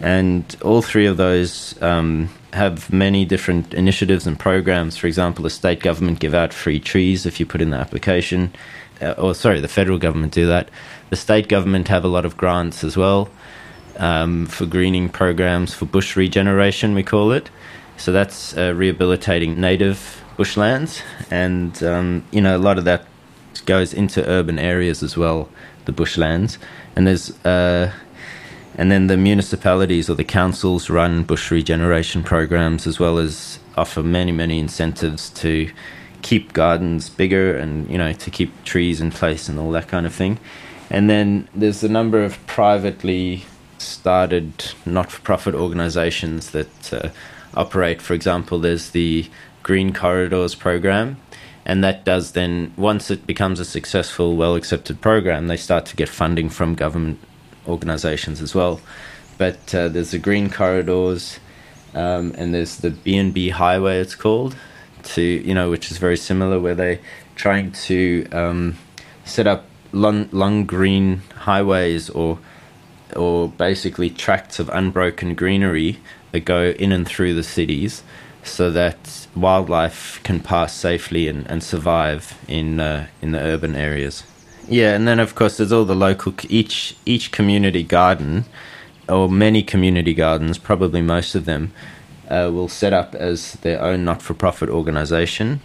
And 0.00 0.44
all 0.62 0.80
three 0.80 1.06
of 1.06 1.18
those 1.18 1.74
um, 1.82 2.30
have 2.52 2.92
many 2.92 3.24
different 3.24 3.74
initiatives 3.74 4.26
and 4.26 4.38
programs. 4.38 4.96
For 4.96 5.06
example, 5.06 5.42
the 5.44 5.50
state 5.50 5.80
government 5.80 6.20
give 6.20 6.34
out 6.34 6.52
free 6.52 6.80
trees 6.80 7.26
if 7.26 7.38
you 7.40 7.46
put 7.46 7.60
in 7.60 7.70
the 7.70 7.76
application. 7.76 8.52
Uh, 9.00 9.12
or 9.12 9.34
sorry, 9.34 9.60
the 9.60 9.68
federal 9.68 9.98
government 9.98 10.32
do 10.32 10.46
that. 10.46 10.70
The 11.10 11.16
state 11.16 11.48
government 11.48 11.88
have 11.88 12.04
a 12.04 12.08
lot 12.08 12.24
of 12.24 12.36
grants 12.36 12.82
as 12.82 12.96
well 12.96 13.30
um, 13.98 14.46
for 14.46 14.66
greening 14.66 15.08
programs 15.08 15.74
for 15.74 15.84
bush 15.84 16.16
regeneration. 16.16 16.94
We 16.94 17.02
call 17.02 17.32
it. 17.32 17.50
So 17.96 18.12
that's 18.12 18.56
uh, 18.56 18.74
rehabilitating 18.74 19.60
native 19.60 20.22
bushlands, 20.36 21.02
and 21.32 21.82
um, 21.82 22.24
you 22.30 22.40
know 22.40 22.56
a 22.56 22.58
lot 22.58 22.78
of 22.78 22.84
that 22.84 23.04
goes 23.66 23.92
into 23.92 24.26
urban 24.28 24.58
areas 24.58 25.02
as 25.02 25.16
well, 25.16 25.48
the 25.84 25.92
bushlands. 25.92 26.58
And 26.94 27.06
there's 27.08 27.44
uh, 27.44 27.92
and 28.78 28.92
then 28.92 29.08
the 29.08 29.16
municipalities 29.16 30.08
or 30.08 30.14
the 30.14 30.24
councils 30.24 30.88
run 30.88 31.24
bush 31.24 31.50
regeneration 31.50 32.22
programs 32.22 32.86
as 32.86 33.00
well 33.00 33.18
as 33.18 33.58
offer 33.76 34.04
many, 34.04 34.30
many 34.30 34.60
incentives 34.60 35.30
to 35.30 35.68
keep 36.22 36.52
gardens 36.52 37.10
bigger 37.10 37.56
and, 37.56 37.90
you 37.90 37.98
know, 37.98 38.12
to 38.12 38.30
keep 38.30 38.64
trees 38.64 39.00
in 39.00 39.10
place 39.10 39.48
and 39.48 39.58
all 39.58 39.72
that 39.72 39.88
kind 39.88 40.06
of 40.06 40.14
thing. 40.14 40.38
And 40.90 41.10
then 41.10 41.48
there's 41.56 41.82
a 41.82 41.88
number 41.88 42.22
of 42.22 42.44
privately 42.46 43.44
started 43.78 44.72
not 44.86 45.10
for 45.10 45.20
profit 45.22 45.56
organizations 45.56 46.52
that 46.52 46.92
uh, 46.92 47.08
operate. 47.54 48.00
For 48.00 48.14
example, 48.14 48.60
there's 48.60 48.90
the 48.90 49.28
Green 49.64 49.92
Corridors 49.92 50.54
program. 50.54 51.16
And 51.66 51.84
that 51.84 52.04
does 52.04 52.32
then, 52.32 52.72
once 52.76 53.10
it 53.10 53.26
becomes 53.26 53.58
a 53.60 53.64
successful, 53.64 54.36
well 54.36 54.54
accepted 54.54 55.00
program, 55.00 55.48
they 55.48 55.56
start 55.56 55.84
to 55.86 55.96
get 55.96 56.08
funding 56.08 56.48
from 56.48 56.74
government 56.74 57.18
organisations 57.68 58.40
as 58.40 58.54
well. 58.54 58.80
But 59.36 59.74
uh, 59.74 59.88
there's 59.88 60.10
the 60.10 60.18
Green 60.18 60.50
Corridors, 60.50 61.38
um, 61.94 62.34
and 62.36 62.52
there's 62.52 62.78
the 62.78 62.90
B&B 62.90 63.50
Highway. 63.50 64.00
It's 64.00 64.14
called 64.14 64.56
to 65.04 65.22
you 65.22 65.54
know, 65.54 65.70
which 65.70 65.90
is 65.90 65.98
very 65.98 66.16
similar, 66.16 66.58
where 66.58 66.74
they're 66.74 67.00
trying 67.36 67.72
to 67.72 68.26
um, 68.32 68.76
set 69.24 69.46
up 69.46 69.64
long, 69.92 70.28
long 70.32 70.64
green 70.64 71.22
highways 71.34 72.10
or 72.10 72.38
or 73.16 73.48
basically 73.48 74.10
tracts 74.10 74.58
of 74.58 74.68
unbroken 74.68 75.34
greenery 75.34 75.98
that 76.32 76.40
go 76.40 76.74
in 76.78 76.92
and 76.92 77.06
through 77.08 77.32
the 77.32 77.42
cities 77.42 78.02
so 78.42 78.70
that 78.70 79.26
wildlife 79.34 80.20
can 80.24 80.40
pass 80.40 80.74
safely 80.74 81.26
and, 81.26 81.46
and 81.46 81.62
survive 81.62 82.38
in 82.48 82.80
uh, 82.80 83.06
in 83.22 83.32
the 83.32 83.40
urban 83.40 83.74
areas. 83.74 84.24
Yeah, 84.68 84.94
and 84.94 85.08
then 85.08 85.18
of 85.18 85.34
course 85.34 85.56
there's 85.56 85.72
all 85.72 85.84
the 85.84 85.94
local 85.94 86.34
each 86.48 86.94
each 87.06 87.32
community 87.32 87.82
garden, 87.82 88.44
or 89.08 89.28
many 89.28 89.62
community 89.62 90.14
gardens, 90.14 90.58
probably 90.58 91.00
most 91.00 91.34
of 91.34 91.44
them, 91.44 91.72
uh, 92.28 92.50
will 92.52 92.68
set 92.68 92.92
up 92.92 93.14
as 93.14 93.54
their 93.62 93.82
own 93.82 94.04
not-for-profit 94.04 94.68
organisation. 94.68 95.60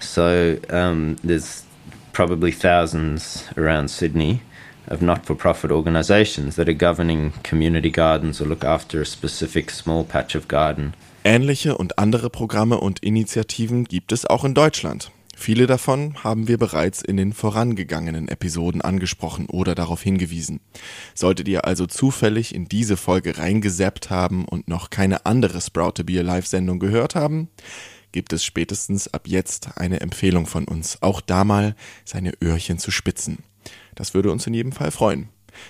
So 0.00 0.58
um, 0.68 1.16
there's 1.24 1.64
probably 2.12 2.52
thousands 2.52 3.44
around 3.56 3.88
Sydney 3.88 4.42
of 4.88 5.00
not 5.00 5.24
for 5.24 5.34
profit 5.34 5.70
organizations 5.70 6.56
that 6.56 6.68
are 6.68 6.74
governing 6.74 7.32
community 7.42 7.90
gardens 7.90 8.40
or 8.40 8.44
look 8.44 8.64
after 8.64 9.00
a 9.00 9.06
specific 9.06 9.70
small 9.70 10.04
patch 10.04 10.34
of 10.34 10.46
garden. 10.48 10.94
Ähnliche 11.24 11.78
und 11.78 11.98
andere 11.98 12.28
Programme 12.28 12.78
und 12.78 13.02
Initiativen 13.02 13.84
gibt 13.84 14.12
es 14.12 14.26
auch 14.26 14.44
in 14.44 14.52
Deutschland. 14.52 15.10
Viele 15.36 15.66
davon 15.66 16.22
haben 16.22 16.48
wir 16.48 16.58
bereits 16.58 17.02
in 17.02 17.16
den 17.16 17.32
vorangegangenen 17.32 18.28
Episoden 18.28 18.80
angesprochen 18.80 19.46
oder 19.46 19.74
darauf 19.74 20.02
hingewiesen. 20.02 20.60
Solltet 21.14 21.48
ihr 21.48 21.64
also 21.64 21.86
zufällig 21.86 22.54
in 22.54 22.66
diese 22.66 22.96
Folge 22.96 23.38
reingesappt 23.38 24.10
haben 24.10 24.44
und 24.44 24.68
noch 24.68 24.90
keine 24.90 25.26
andere 25.26 25.60
Sprout 25.60 25.92
to 25.92 26.04
Be 26.04 26.18
Alive 26.18 26.46
Sendung 26.46 26.78
gehört 26.78 27.14
haben, 27.14 27.48
gibt 28.12 28.32
es 28.32 28.44
spätestens 28.44 29.12
ab 29.12 29.26
jetzt 29.26 29.76
eine 29.76 30.00
Empfehlung 30.00 30.46
von 30.46 30.64
uns, 30.66 31.02
auch 31.02 31.20
da 31.20 31.44
mal 31.44 31.74
seine 32.04 32.32
Öhrchen 32.40 32.78
zu 32.78 32.90
spitzen. 32.90 33.38
Das 33.96 34.14
würde 34.14 34.30
uns 34.30 34.46
in 34.46 34.54
jedem 34.54 34.72
Fall 34.72 34.92
freuen. 34.92 35.28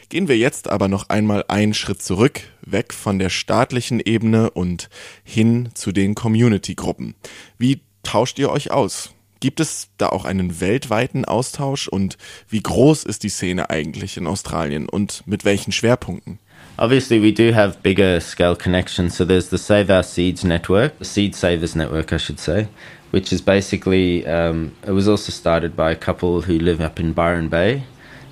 Gehen 0.09 0.28
wir 0.28 0.37
jetzt 0.37 0.68
aber 0.68 0.88
noch 0.88 1.09
einmal 1.09 1.44
einen 1.49 1.75
Schritt 1.75 2.02
zurück, 2.02 2.42
weg 2.61 2.92
von 2.92 3.18
der 3.18 3.30
staatlichen 3.30 4.00
Ebene 4.00 4.50
und 4.50 4.88
hin 5.25 5.71
zu 5.75 5.92
den 5.92 6.14
Community-Gruppen. 6.14 7.14
Wie 7.59 7.80
tauscht 8.02 8.38
ihr 8.38 8.50
euch 8.50 8.71
aus? 8.71 9.13
Gibt 9.44 9.60
es 9.60 9.88
da 9.98 10.08
auch 10.08 10.24
einen 10.24 10.62
weltweiten 10.62 11.26
Austausch 11.26 11.86
und 11.86 12.16
wie 12.48 12.62
groß 12.62 13.04
ist 13.04 13.24
die 13.24 13.28
Szene 13.28 13.68
eigentlich 13.68 14.16
in 14.16 14.26
Australien 14.26 14.88
und 14.88 15.22
mit 15.26 15.44
welchen 15.44 15.70
Schwerpunkten? 15.70 16.38
Obviously, 16.78 17.22
we 17.22 17.30
do 17.30 17.54
have 17.54 17.76
bigger 17.82 18.22
scale 18.22 18.56
connections. 18.56 19.14
So 19.18 19.26
there's 19.26 19.50
the 19.50 19.58
Save 19.58 19.90
Our 19.90 20.02
Seeds 20.02 20.44
network, 20.44 20.98
the 20.98 21.04
Seed 21.04 21.34
Savers 21.34 21.74
network, 21.74 22.10
I 22.10 22.18
should 22.18 22.40
say, 22.40 22.68
which 23.10 23.34
is 23.34 23.42
basically, 23.42 24.26
um, 24.26 24.72
it 24.86 24.92
was 24.92 25.06
also 25.06 25.30
started 25.30 25.76
by 25.76 25.90
a 25.90 25.96
couple 25.96 26.40
who 26.40 26.58
live 26.58 26.80
up 26.80 26.98
in 26.98 27.12
Byron 27.12 27.48
Bay 27.48 27.82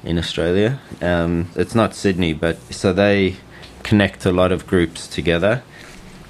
in 0.03 0.17
Australia. 0.17 0.81
Um, 1.03 1.51
it's 1.57 1.75
not 1.75 1.95
Sydney, 1.95 2.33
but 2.33 2.57
so 2.73 2.95
they 2.95 3.37
connect 3.83 4.25
a 4.25 4.33
lot 4.33 4.51
of 4.51 4.67
groups 4.67 5.07
together. 5.07 5.63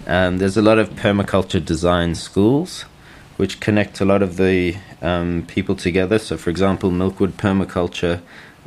Um, 0.08 0.38
there's 0.38 0.56
a 0.56 0.62
lot 0.62 0.80
of 0.80 0.90
permaculture 0.96 1.64
design 1.64 2.16
schools 2.16 2.86
which 3.42 3.58
connect 3.58 4.00
a 4.00 4.04
lot 4.04 4.22
of 4.22 4.36
the 4.36 4.76
um, 5.00 5.44
people 5.48 5.74
together. 5.74 6.16
So, 6.16 6.36
for 6.36 6.48
example, 6.48 6.92
Milkwood 6.92 7.32
Permaculture 7.32 8.20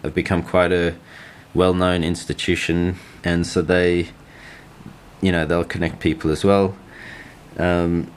have 0.04 0.14
become 0.14 0.44
quite 0.44 0.74
a 0.74 0.94
well-known 1.54 2.04
institution, 2.04 2.98
and 3.24 3.48
so 3.48 3.62
they, 3.62 4.10
you 5.22 5.32
know, 5.32 5.46
they'll 5.46 5.64
connect 5.64 6.02
people 6.02 6.30
as 6.30 6.44
well. 6.44 6.76
Um, 7.58 8.12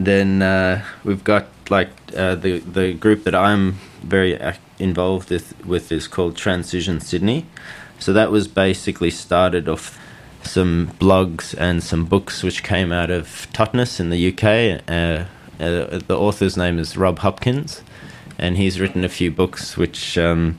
then 0.00 0.42
uh, 0.42 0.84
we've 1.04 1.22
got 1.22 1.46
like 1.70 1.90
uh, 2.16 2.34
the 2.34 2.58
the 2.58 2.94
group 2.94 3.22
that 3.22 3.36
I'm 3.36 3.74
very 4.02 4.36
involved 4.80 5.30
with, 5.30 5.54
with 5.64 5.92
is 5.92 6.08
called 6.08 6.34
Transition 6.36 6.98
Sydney. 6.98 7.46
So 8.00 8.12
that 8.12 8.32
was 8.32 8.48
basically 8.48 9.12
started 9.12 9.68
off 9.68 9.96
some 10.42 10.88
blogs 10.98 11.54
and 11.56 11.84
some 11.84 12.04
books 12.06 12.42
which 12.42 12.64
came 12.64 12.90
out 12.90 13.12
of 13.12 13.46
Totnes 13.52 14.00
in 14.00 14.10
the 14.10 14.32
UK. 14.32 14.82
Uh, 14.88 15.28
uh, 15.62 16.00
the 16.06 16.18
author's 16.18 16.56
name 16.56 16.78
is 16.78 16.96
Rob 16.96 17.20
Hopkins, 17.20 17.82
and 18.38 18.56
he's 18.56 18.80
written 18.80 19.04
a 19.04 19.08
few 19.08 19.30
books 19.30 19.76
which 19.76 20.18
um, 20.18 20.58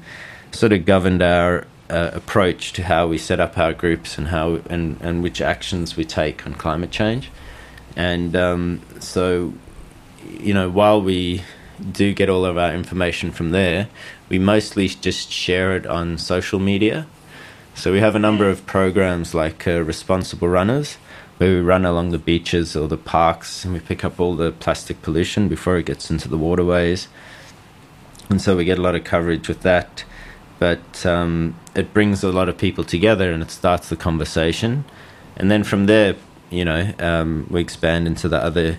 sort 0.51 0.71
of 0.71 0.85
governed 0.85 1.21
our 1.21 1.67
uh, 1.89 2.11
approach 2.13 2.73
to 2.73 2.83
how 2.83 3.07
we 3.07 3.17
set 3.17 3.39
up 3.39 3.57
our 3.57 3.73
groups 3.73 4.17
and 4.17 4.29
how 4.29 4.61
and, 4.69 4.99
and 5.01 5.21
which 5.21 5.41
actions 5.41 5.97
we 5.97 6.05
take 6.05 6.45
on 6.47 6.53
climate 6.53 6.91
change. 6.91 7.29
And 7.95 8.35
um, 8.35 8.81
so, 8.99 9.53
you 10.39 10.53
know, 10.53 10.69
while 10.69 11.01
we 11.01 11.43
do 11.91 12.13
get 12.13 12.29
all 12.29 12.45
of 12.45 12.57
our 12.57 12.73
information 12.73 13.31
from 13.31 13.51
there, 13.51 13.89
we 14.29 14.39
mostly 14.39 14.87
just 14.87 15.31
share 15.31 15.75
it 15.75 15.85
on 15.85 16.17
social 16.17 16.59
media. 16.59 17.05
So 17.75 17.91
we 17.91 17.99
have 17.99 18.15
a 18.15 18.19
number 18.19 18.49
of 18.49 18.65
programs 18.65 19.33
like 19.33 19.67
uh, 19.67 19.83
Responsible 19.83 20.47
Runners, 20.47 20.97
where 21.43 21.55
we 21.55 21.59
run 21.59 21.83
along 21.83 22.11
the 22.11 22.17
beaches 22.17 22.73
or 22.73 22.87
the 22.87 22.95
parks 22.95 23.65
and 23.65 23.73
we 23.73 23.79
pick 23.81 24.05
up 24.05 24.17
all 24.17 24.33
the 24.33 24.49
plastic 24.49 25.01
pollution 25.01 25.49
before 25.49 25.75
it 25.75 25.85
gets 25.85 26.09
into 26.09 26.29
the 26.29 26.37
waterways. 26.37 27.09
And 28.29 28.41
so 28.41 28.55
we 28.55 28.63
get 28.63 28.79
a 28.79 28.81
lot 28.81 28.95
of 28.95 29.03
coverage 29.03 29.49
with 29.49 29.61
that. 29.63 30.05
But 30.57 31.05
um, 31.05 31.59
it 31.75 31.93
brings 31.93 32.23
a 32.23 32.31
lot 32.31 32.47
of 32.47 32.57
people 32.57 32.85
together 32.85 33.29
and 33.33 33.43
it 33.43 33.51
starts 33.51 33.89
the 33.89 33.97
conversation. 33.97 34.85
And 35.35 35.51
then 35.51 35.65
from 35.65 35.85
there, 35.85 36.15
you 36.49 36.63
know, 36.63 36.93
um, 36.99 37.45
we 37.49 37.59
expand 37.59 38.07
into 38.07 38.29
the 38.29 38.37
other 38.37 38.77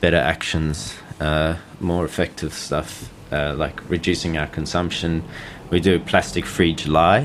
better 0.00 0.18
actions, 0.18 0.94
uh, 1.18 1.56
more 1.80 2.04
effective 2.04 2.52
stuff, 2.52 3.12
uh, 3.32 3.54
like 3.56 3.90
reducing 3.90 4.38
our 4.38 4.46
consumption. 4.46 5.24
We 5.70 5.80
do 5.80 5.98
plastic 5.98 6.46
free 6.46 6.74
July, 6.74 7.24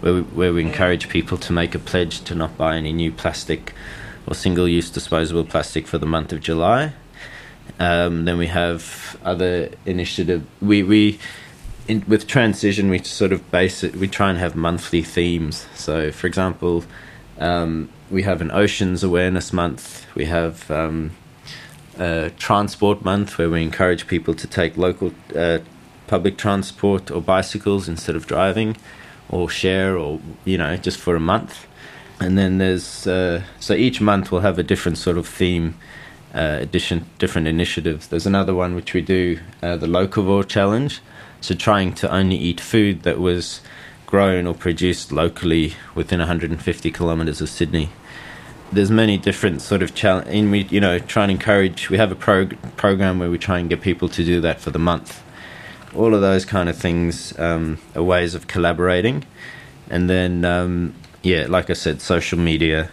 where 0.00 0.12
we, 0.12 0.20
where 0.20 0.52
we 0.52 0.60
encourage 0.60 1.08
people 1.08 1.38
to 1.38 1.54
make 1.54 1.74
a 1.74 1.78
pledge 1.78 2.20
to 2.24 2.34
not 2.34 2.58
buy 2.58 2.76
any 2.76 2.92
new 2.92 3.10
plastic 3.10 3.72
or 4.26 4.34
single 4.34 4.68
use 4.68 4.90
disposable 4.90 5.44
plastic 5.44 5.86
for 5.86 5.98
the 5.98 6.06
month 6.06 6.32
of 6.32 6.40
July. 6.40 6.92
Um, 7.78 8.24
then 8.24 8.38
we 8.38 8.48
have 8.48 9.18
other 9.24 9.70
initiative. 9.86 10.44
We 10.60 10.82
we 10.82 11.18
in, 11.88 12.04
with 12.06 12.26
transition 12.26 12.90
we 12.90 12.98
sort 12.98 13.32
of 13.32 13.50
base 13.50 13.82
it. 13.82 13.96
We 13.96 14.08
try 14.08 14.30
and 14.30 14.38
have 14.38 14.54
monthly 14.54 15.02
themes. 15.02 15.66
So, 15.74 16.12
for 16.12 16.26
example, 16.26 16.84
um, 17.38 17.88
we 18.10 18.22
have 18.22 18.40
an 18.40 18.50
oceans 18.50 19.02
awareness 19.02 19.52
month. 19.52 20.06
We 20.14 20.26
have 20.26 20.70
um, 20.70 21.12
a 21.98 22.30
transport 22.38 23.04
month 23.04 23.38
where 23.38 23.50
we 23.50 23.62
encourage 23.62 24.06
people 24.06 24.34
to 24.34 24.46
take 24.46 24.76
local 24.76 25.12
uh, 25.36 25.58
public 26.06 26.36
transport 26.36 27.10
or 27.10 27.20
bicycles 27.20 27.88
instead 27.88 28.16
of 28.16 28.26
driving 28.26 28.76
or 29.28 29.48
share 29.48 29.96
or 29.96 30.20
you 30.44 30.58
know 30.58 30.76
just 30.76 30.98
for 30.98 31.16
a 31.16 31.20
month 31.20 31.66
and 32.22 32.38
then 32.38 32.58
there's 32.58 33.06
uh, 33.06 33.42
so 33.58 33.74
each 33.74 34.00
month 34.00 34.30
we'll 34.30 34.40
have 34.42 34.58
a 34.58 34.62
different 34.62 34.98
sort 34.98 35.18
of 35.18 35.26
theme 35.26 35.74
uh, 36.34 36.58
edition 36.60 37.06
different 37.18 37.48
initiatives. 37.48 38.08
There's 38.08 38.26
another 38.26 38.54
one 38.54 38.74
which 38.74 38.94
we 38.94 39.00
do 39.00 39.40
uh, 39.62 39.76
the 39.76 39.86
locavore 39.86 40.46
challenge. 40.46 41.00
So 41.40 41.54
trying 41.54 41.94
to 41.94 42.10
only 42.10 42.36
eat 42.36 42.60
food 42.60 43.02
that 43.02 43.18
was 43.18 43.60
grown 44.06 44.46
or 44.46 44.54
produced 44.54 45.10
locally 45.10 45.74
within 45.94 46.20
150 46.20 46.90
kilometers 46.90 47.40
of 47.40 47.48
sydney. 47.48 47.90
There's 48.70 48.90
many 48.90 49.18
different 49.18 49.60
sort 49.60 49.82
of 49.82 49.94
challenge 49.94 50.28
in 50.28 50.50
we 50.50 50.62
you 50.64 50.80
know 50.80 50.98
try 50.98 51.24
and 51.24 51.32
encourage 51.32 51.90
we 51.90 51.98
have 51.98 52.12
a 52.12 52.16
prog- 52.16 52.56
program 52.76 53.18
where 53.18 53.30
we 53.30 53.38
try 53.38 53.58
and 53.58 53.68
get 53.68 53.80
people 53.80 54.08
to 54.10 54.24
do 54.24 54.40
that 54.40 54.60
for 54.60 54.70
the 54.70 54.78
month. 54.78 55.22
All 55.94 56.14
of 56.14 56.20
those 56.22 56.46
kind 56.46 56.68
of 56.68 56.76
things 56.76 57.38
um, 57.38 57.78
are 57.94 58.02
ways 58.02 58.34
of 58.34 58.46
collaborating. 58.46 59.26
And 59.90 60.08
then, 60.08 60.42
um, 60.46 60.94
yeah, 61.22 61.46
like 61.48 61.70
I 61.70 61.74
said, 61.74 62.00
social 62.00 62.38
media 62.38 62.88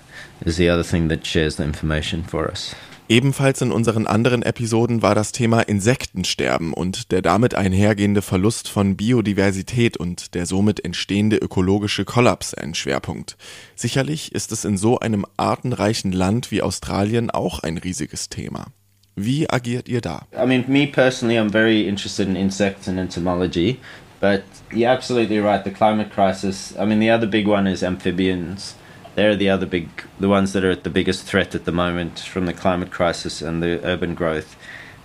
is 0.46 0.58
the 0.58 0.70
other 0.70 0.84
thing 0.84 1.10
that 1.10 1.26
shares 1.26 1.58
the 1.58 1.64
information 1.64 2.24
for 2.24 2.50
us. 2.50 2.76
Ebenfalls 3.12 3.60
in 3.64 3.72
unseren 3.72 4.06
anderen 4.06 4.44
Episoden 4.44 5.02
war 5.02 5.16
das 5.16 5.32
Thema 5.32 5.62
Insektensterben 5.62 6.76
und 6.76 7.12
der 7.12 7.24
damit 7.24 7.56
einhergehende 7.56 8.22
Verlust 8.22 8.70
von 8.70 8.98
Biodiversität 8.98 9.98
und 9.98 10.36
der 10.36 10.46
somit 10.46 10.86
entstehende 10.86 11.38
ökologische 11.38 12.06
Kollaps 12.06 12.54
ein 12.54 12.76
Schwerpunkt. 12.76 13.36
Sicherlich 13.76 14.32
ist 14.36 14.52
es 14.52 14.64
in 14.64 14.78
so 14.78 15.00
einem 15.00 15.26
artenreichen 15.38 16.12
Land 16.12 16.52
wie 16.52 16.62
Australien 16.62 17.32
auch 17.32 17.58
ein 17.64 17.80
riesiges 17.80 18.30
Thema. 18.30 18.68
Wie 19.16 19.50
agiert 19.50 19.90
ihr 19.90 20.02
da? 20.02 20.28
I 20.32 20.46
mean, 20.46 20.66
me 20.68 20.86
personally, 20.86 21.40
I'm 21.40 21.52
very 21.52 21.88
interested 21.88 22.28
in 22.28 22.36
insects 22.36 22.88
and 22.88 23.00
entomology, 23.00 23.80
but 24.20 24.44
you're 24.72 24.90
absolutely 24.90 25.40
right. 25.40 25.64
The 25.64 25.72
climate 25.72 26.12
crisis. 26.12 26.78
I 26.78 26.86
mean, 26.86 27.00
the 27.00 27.10
other 27.10 27.28
big 27.28 27.48
one 27.48 27.68
is 27.68 27.84
amphibians. 27.84 28.76
They're 29.16 29.36
the 29.36 29.50
other 29.50 29.66
big, 29.66 29.90
the 30.20 30.30
ones 30.30 30.54
that 30.54 30.64
are 30.64 30.72
at 30.72 30.84
the 30.84 30.90
biggest 30.90 31.24
threat 31.24 31.56
at 31.56 31.66
the 31.66 31.72
moment 31.72 32.20
from 32.20 32.46
the 32.46 32.54
climate 32.54 32.92
crisis 32.92 33.42
and 33.42 33.62
the 33.62 33.84
urban 33.86 34.16
growth. 34.16 34.56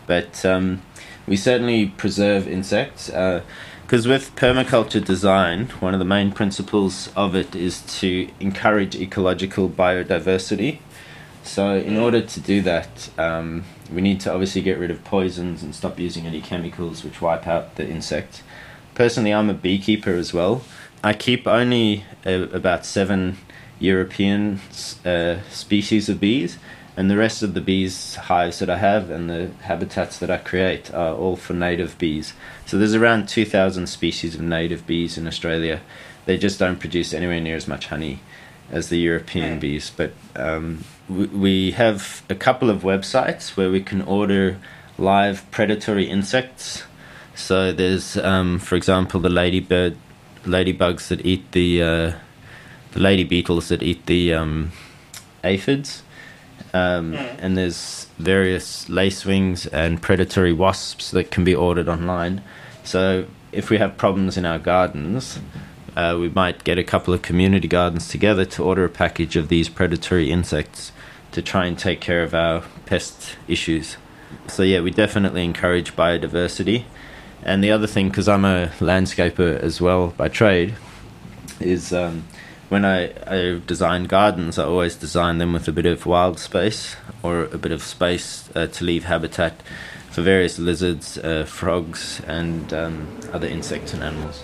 But 0.06 0.44
um, 0.44 0.82
we 1.26 1.36
certainly 1.36 1.86
preserve 1.86 2.46
insects. 2.46 3.06
because 3.06 4.06
uh, 4.06 4.10
with 4.10 4.34
permaculture 4.36 5.04
design, 5.04 5.66
one 5.80 5.94
of 5.94 5.98
the 5.98 6.04
main 6.04 6.32
principles 6.32 7.10
of 7.16 7.34
it 7.34 7.54
is 7.54 7.80
to 8.00 8.28
encourage 8.40 8.94
ecological 8.94 9.68
biodiversity. 9.68 10.78
So, 11.42 11.76
in 11.76 11.98
order 11.98 12.22
to 12.22 12.40
do 12.40 12.62
that, 12.62 13.10
um, 13.18 13.64
we 13.92 14.00
need 14.00 14.20
to 14.20 14.32
obviously 14.32 14.62
get 14.62 14.78
rid 14.78 14.90
of 14.90 15.04
poisons 15.04 15.62
and 15.62 15.74
stop 15.74 15.98
using 15.98 16.26
any 16.26 16.40
chemicals 16.40 17.04
which 17.04 17.20
wipe 17.20 17.46
out 17.46 17.76
the 17.76 17.86
insect. 17.86 18.42
Personally, 18.94 19.34
I'm 19.34 19.50
a 19.50 19.54
beekeeper 19.54 20.14
as 20.14 20.32
well. 20.32 20.62
I 21.02 21.12
keep 21.12 21.46
only 21.46 22.04
uh, 22.24 22.46
about 22.52 22.86
seven 22.86 23.38
European 23.80 24.60
uh, 25.04 25.42
species 25.50 26.08
of 26.08 26.20
bees, 26.20 26.58
and 26.96 27.10
the 27.10 27.16
rest 27.16 27.42
of 27.42 27.54
the 27.54 27.60
bees 27.60 28.14
hives 28.14 28.60
that 28.60 28.70
I 28.70 28.78
have 28.78 29.10
and 29.10 29.28
the 29.28 29.50
habitats 29.62 30.18
that 30.18 30.30
I 30.30 30.36
create 30.36 30.94
are 30.94 31.12
all 31.12 31.34
for 31.34 31.52
native 31.52 31.98
bees. 31.98 32.34
So 32.66 32.78
there's 32.78 32.94
around 32.94 33.28
2,000 33.28 33.88
species 33.88 34.36
of 34.36 34.40
native 34.40 34.86
bees 34.86 35.18
in 35.18 35.26
Australia. 35.26 35.80
They 36.24 36.38
just 36.38 36.60
don't 36.60 36.78
produce 36.78 37.12
anywhere 37.12 37.40
near 37.40 37.56
as 37.56 37.66
much 37.66 37.88
honey 37.88 38.20
as 38.70 38.88
the 38.90 38.98
European 38.98 39.58
bees, 39.58 39.90
but 39.94 40.12
um, 40.36 40.84
we 41.08 41.72
have 41.72 42.22
a 42.30 42.34
couple 42.34 42.70
of 42.70 42.82
websites 42.82 43.56
where 43.56 43.70
we 43.70 43.82
can 43.82 44.00
order 44.02 44.58
live 44.96 45.50
predatory 45.50 46.08
insects 46.08 46.84
So 47.34 47.72
there's, 47.72 48.16
um, 48.16 48.58
for 48.58 48.76
example, 48.76 49.20
the 49.20 49.28
ladybird, 49.28 49.96
ladybugs 50.44 51.08
that 51.08 51.24
eat 51.26 51.50
the 51.52 51.82
uh, 51.82 52.12
the 52.92 53.00
lady 53.00 53.24
beetles 53.24 53.68
that 53.68 53.82
eat 53.82 54.06
the 54.06 54.32
um, 54.34 54.70
aphids, 55.42 56.02
um, 56.72 57.12
Mm. 57.14 57.36
and 57.40 57.56
there's 57.58 58.06
various 58.18 58.84
lacewings 58.88 59.66
and 59.72 60.00
predatory 60.00 60.52
wasps 60.52 61.10
that 61.10 61.30
can 61.32 61.42
be 61.44 61.54
ordered 61.54 61.88
online. 61.88 62.40
So 62.84 63.26
if 63.50 63.68
we 63.70 63.78
have 63.78 63.96
problems 63.96 64.36
in 64.36 64.46
our 64.46 64.58
gardens, 64.60 65.40
uh, 65.96 66.16
we 66.20 66.28
might 66.28 66.62
get 66.64 66.78
a 66.78 66.84
couple 66.84 67.12
of 67.14 67.22
community 67.22 67.66
gardens 67.68 68.06
together 68.08 68.44
to 68.44 68.62
order 68.62 68.84
a 68.84 68.88
package 68.88 69.34
of 69.36 69.48
these 69.48 69.68
predatory 69.68 70.30
insects 70.30 70.92
to 71.32 71.42
try 71.42 71.66
and 71.66 71.76
take 71.76 72.00
care 72.00 72.22
of 72.22 72.32
our 72.34 72.62
pest 72.86 73.36
issues. 73.48 73.96
So 74.46 74.62
yeah, 74.62 74.80
we 74.80 74.90
definitely 74.92 75.44
encourage 75.44 75.96
biodiversity. 75.96 76.84
And 77.44 77.62
the 77.62 77.70
other 77.70 77.86
thing, 77.86 78.08
because 78.08 78.26
I'm 78.26 78.44
a 78.44 78.72
landscaper 78.78 79.60
as 79.60 79.80
well 79.80 80.08
by 80.16 80.28
trade, 80.28 80.74
is 81.60 81.92
um, 81.92 82.24
when 82.70 82.84
I, 82.86 83.10
I 83.26 83.60
design 83.66 84.04
gardens, 84.04 84.58
I 84.58 84.64
always 84.64 84.96
design 84.96 85.38
them 85.38 85.52
with 85.52 85.68
a 85.68 85.72
bit 85.72 85.84
of 85.84 86.06
wild 86.06 86.38
space 86.38 86.96
or 87.22 87.44
a 87.44 87.58
bit 87.58 87.70
of 87.70 87.82
space 87.82 88.48
uh, 88.54 88.66
to 88.68 88.84
leave 88.84 89.04
habitat 89.04 89.62
for 90.10 90.22
various 90.22 90.58
lizards, 90.58 91.18
uh, 91.18 91.44
frogs, 91.44 92.22
and 92.26 92.72
um, 92.72 93.20
other 93.32 93.46
insects 93.46 93.92
and 93.92 94.02
animals. 94.02 94.42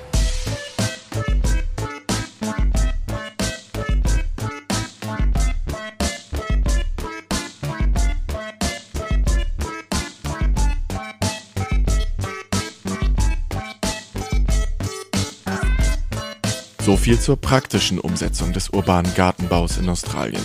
So 16.90 16.96
viel 16.96 17.20
zur 17.20 17.36
praktischen 17.36 18.00
Umsetzung 18.00 18.52
des 18.52 18.70
urbanen 18.70 19.14
Gartenbaus 19.14 19.78
in 19.78 19.88
Australien. 19.88 20.42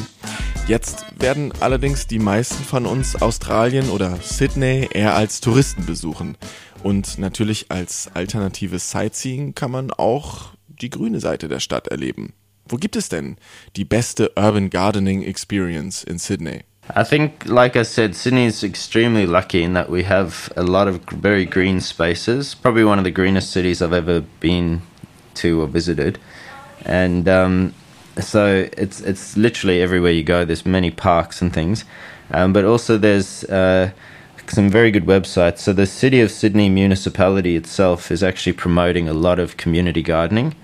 Jetzt 0.67 1.03
werden 1.17 1.51
allerdings 1.59 2.05
die 2.05 2.19
meisten 2.19 2.63
von 2.63 2.85
uns 2.85 3.19
Australien 3.19 3.89
oder 3.89 4.17
Sydney 4.21 4.87
eher 4.91 5.15
als 5.15 5.41
Touristen 5.41 5.87
besuchen. 5.87 6.37
Und 6.83 7.17
natürlich 7.17 7.71
als 7.71 8.11
alternatives 8.13 8.91
Sightseeing 8.91 9.55
kann 9.55 9.71
man 9.71 9.89
auch 9.89 10.49
die 10.67 10.91
grüne 10.91 11.19
Seite 11.19 11.47
der 11.47 11.59
Stadt 11.59 11.87
erleben. 11.87 12.33
Wo 12.69 12.75
gibt 12.77 12.95
es 12.95 13.09
denn 13.09 13.37
die 13.75 13.83
beste 13.83 14.31
Urban 14.35 14.69
Gardening 14.69 15.23
Experience 15.23 16.03
in 16.03 16.19
Sydney? 16.19 16.59
I 16.95 17.03
think, 17.03 17.45
like 17.45 17.75
I 17.75 17.83
said, 17.83 18.13
Sydney 18.13 18.45
is 18.45 18.61
extremely 18.61 19.25
lucky 19.25 19.63
in 19.63 19.73
that 19.73 19.89
we 19.89 20.07
have 20.07 20.51
a 20.55 20.61
lot 20.61 20.87
of 20.87 20.99
very 21.23 21.47
green 21.47 21.81
spaces. 21.81 22.53
Probably 22.55 22.85
one 22.85 22.99
of 22.99 23.03
the 23.03 23.11
greenest 23.11 23.51
cities 23.51 23.81
I've 23.81 23.97
ever 23.97 24.21
been 24.39 24.83
to 25.35 25.61
or 25.61 25.67
visited, 25.67 26.19
and 26.85 27.27
um, 27.27 27.73
so 28.19 28.67
it's 28.77 29.01
it's 29.01 29.35
literally 29.35 29.81
everywhere 29.81 30.11
you 30.11 30.23
go. 30.23 30.45
There's 30.45 30.65
many 30.65 30.91
parks 30.91 31.41
and 31.41 31.53
things, 31.53 31.85
um, 32.31 32.53
but 32.53 32.65
also 32.65 32.97
there's 32.97 33.43
uh, 33.45 33.91
some 34.47 34.69
very 34.69 34.91
good 34.91 35.05
websites. 35.05 35.59
So 35.59 35.73
the 35.73 35.85
City 35.85 36.21
of 36.21 36.31
Sydney 36.31 36.69
municipality 36.69 37.55
itself 37.55 38.11
is 38.11 38.23
actually 38.23 38.53
promoting 38.53 39.09
a 39.09 39.13
lot 39.13 39.39
of 39.39 39.57
community 39.57 40.01
gardening, 40.01 40.55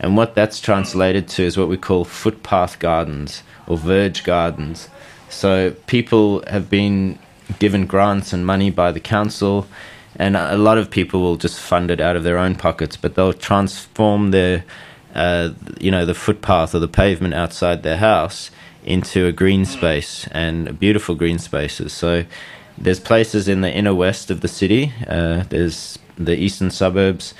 and 0.00 0.16
what 0.16 0.34
that's 0.34 0.60
translated 0.60 1.28
to 1.28 1.42
is 1.42 1.56
what 1.56 1.68
we 1.68 1.76
call 1.76 2.04
footpath 2.04 2.78
gardens 2.78 3.42
or 3.66 3.76
verge 3.76 4.24
gardens. 4.24 4.88
So 5.30 5.74
people 5.86 6.42
have 6.48 6.70
been 6.70 7.18
given 7.58 7.86
grants 7.86 8.32
and 8.32 8.46
money 8.46 8.70
by 8.70 8.92
the 8.92 9.00
council, 9.00 9.66
and 10.16 10.36
a 10.36 10.56
lot 10.56 10.78
of 10.78 10.90
people 10.90 11.20
will 11.20 11.36
just 11.36 11.60
fund 11.60 11.90
it 11.90 12.00
out 12.00 12.16
of 12.16 12.24
their 12.24 12.38
own 12.38 12.54
pockets. 12.54 12.96
But 12.96 13.14
they'll 13.14 13.32
transform 13.32 14.30
their, 14.30 14.64
uh, 15.18 15.52
you 15.80 15.90
know, 15.90 16.06
the 16.06 16.14
footpath 16.14 16.74
or 16.74 16.78
the 16.78 16.88
pavement 16.88 17.34
outside 17.34 17.82
their 17.82 17.96
house 17.96 18.50
into 18.84 19.26
a 19.26 19.32
green 19.32 19.64
space 19.64 20.28
and 20.30 20.78
beautiful 20.78 21.16
green 21.16 21.38
spaces. 21.38 21.92
So 21.92 22.24
there's 22.78 23.00
places 23.00 23.48
in 23.48 23.60
the 23.60 23.72
inner 23.72 23.94
west 23.94 24.30
of 24.30 24.40
the 24.40 24.48
city. 24.48 24.92
Uh, 25.08 25.42
there's 25.50 25.98
the 26.16 26.36
eastern 26.36 26.70
suburbs. 26.70 27.34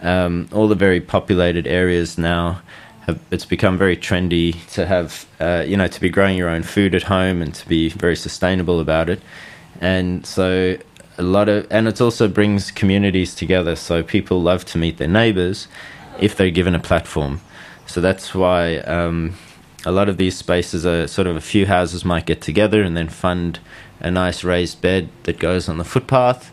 Um, 0.00 0.48
all 0.52 0.68
the 0.68 0.74
very 0.74 1.00
populated 1.00 1.66
areas 1.66 2.16
now 2.16 2.62
have, 3.02 3.20
it's 3.30 3.44
become 3.44 3.76
very 3.76 3.96
trendy 3.96 4.66
to 4.72 4.86
have, 4.86 5.26
uh, 5.38 5.64
you 5.66 5.76
know, 5.76 5.86
to 5.86 6.00
be 6.00 6.08
growing 6.08 6.38
your 6.38 6.48
own 6.48 6.62
food 6.62 6.94
at 6.94 7.02
home 7.04 7.42
and 7.42 7.54
to 7.54 7.68
be 7.68 7.90
very 7.90 8.16
sustainable 8.16 8.80
about 8.80 9.10
it. 9.10 9.20
And 9.82 10.24
so 10.24 10.78
a 11.18 11.22
lot 11.22 11.50
of, 11.50 11.66
and 11.70 11.88
it 11.88 12.00
also 12.00 12.26
brings 12.26 12.70
communities 12.70 13.34
together. 13.34 13.76
So 13.76 14.02
people 14.02 14.40
love 14.40 14.64
to 14.66 14.78
meet 14.78 14.96
their 14.96 15.08
neighbors 15.08 15.68
if 16.20 16.36
they're 16.36 16.50
given 16.50 16.74
a 16.74 16.80
platform. 16.80 17.40
So 17.86 18.00
that's 18.00 18.34
why 18.34 18.76
um, 18.78 19.34
a 19.84 19.92
lot 19.92 20.08
of 20.08 20.16
these 20.16 20.36
spaces 20.36 20.84
are 20.84 21.06
sort 21.06 21.26
of 21.26 21.36
a 21.36 21.40
few 21.40 21.66
houses 21.66 22.04
might 22.04 22.26
get 22.26 22.40
together 22.40 22.82
and 22.82 22.96
then 22.96 23.08
fund 23.08 23.60
a 24.00 24.10
nice 24.10 24.44
raised 24.44 24.80
bed 24.80 25.08
that 25.24 25.38
goes 25.38 25.68
on 25.68 25.78
the 25.78 25.84
footpath 25.84 26.52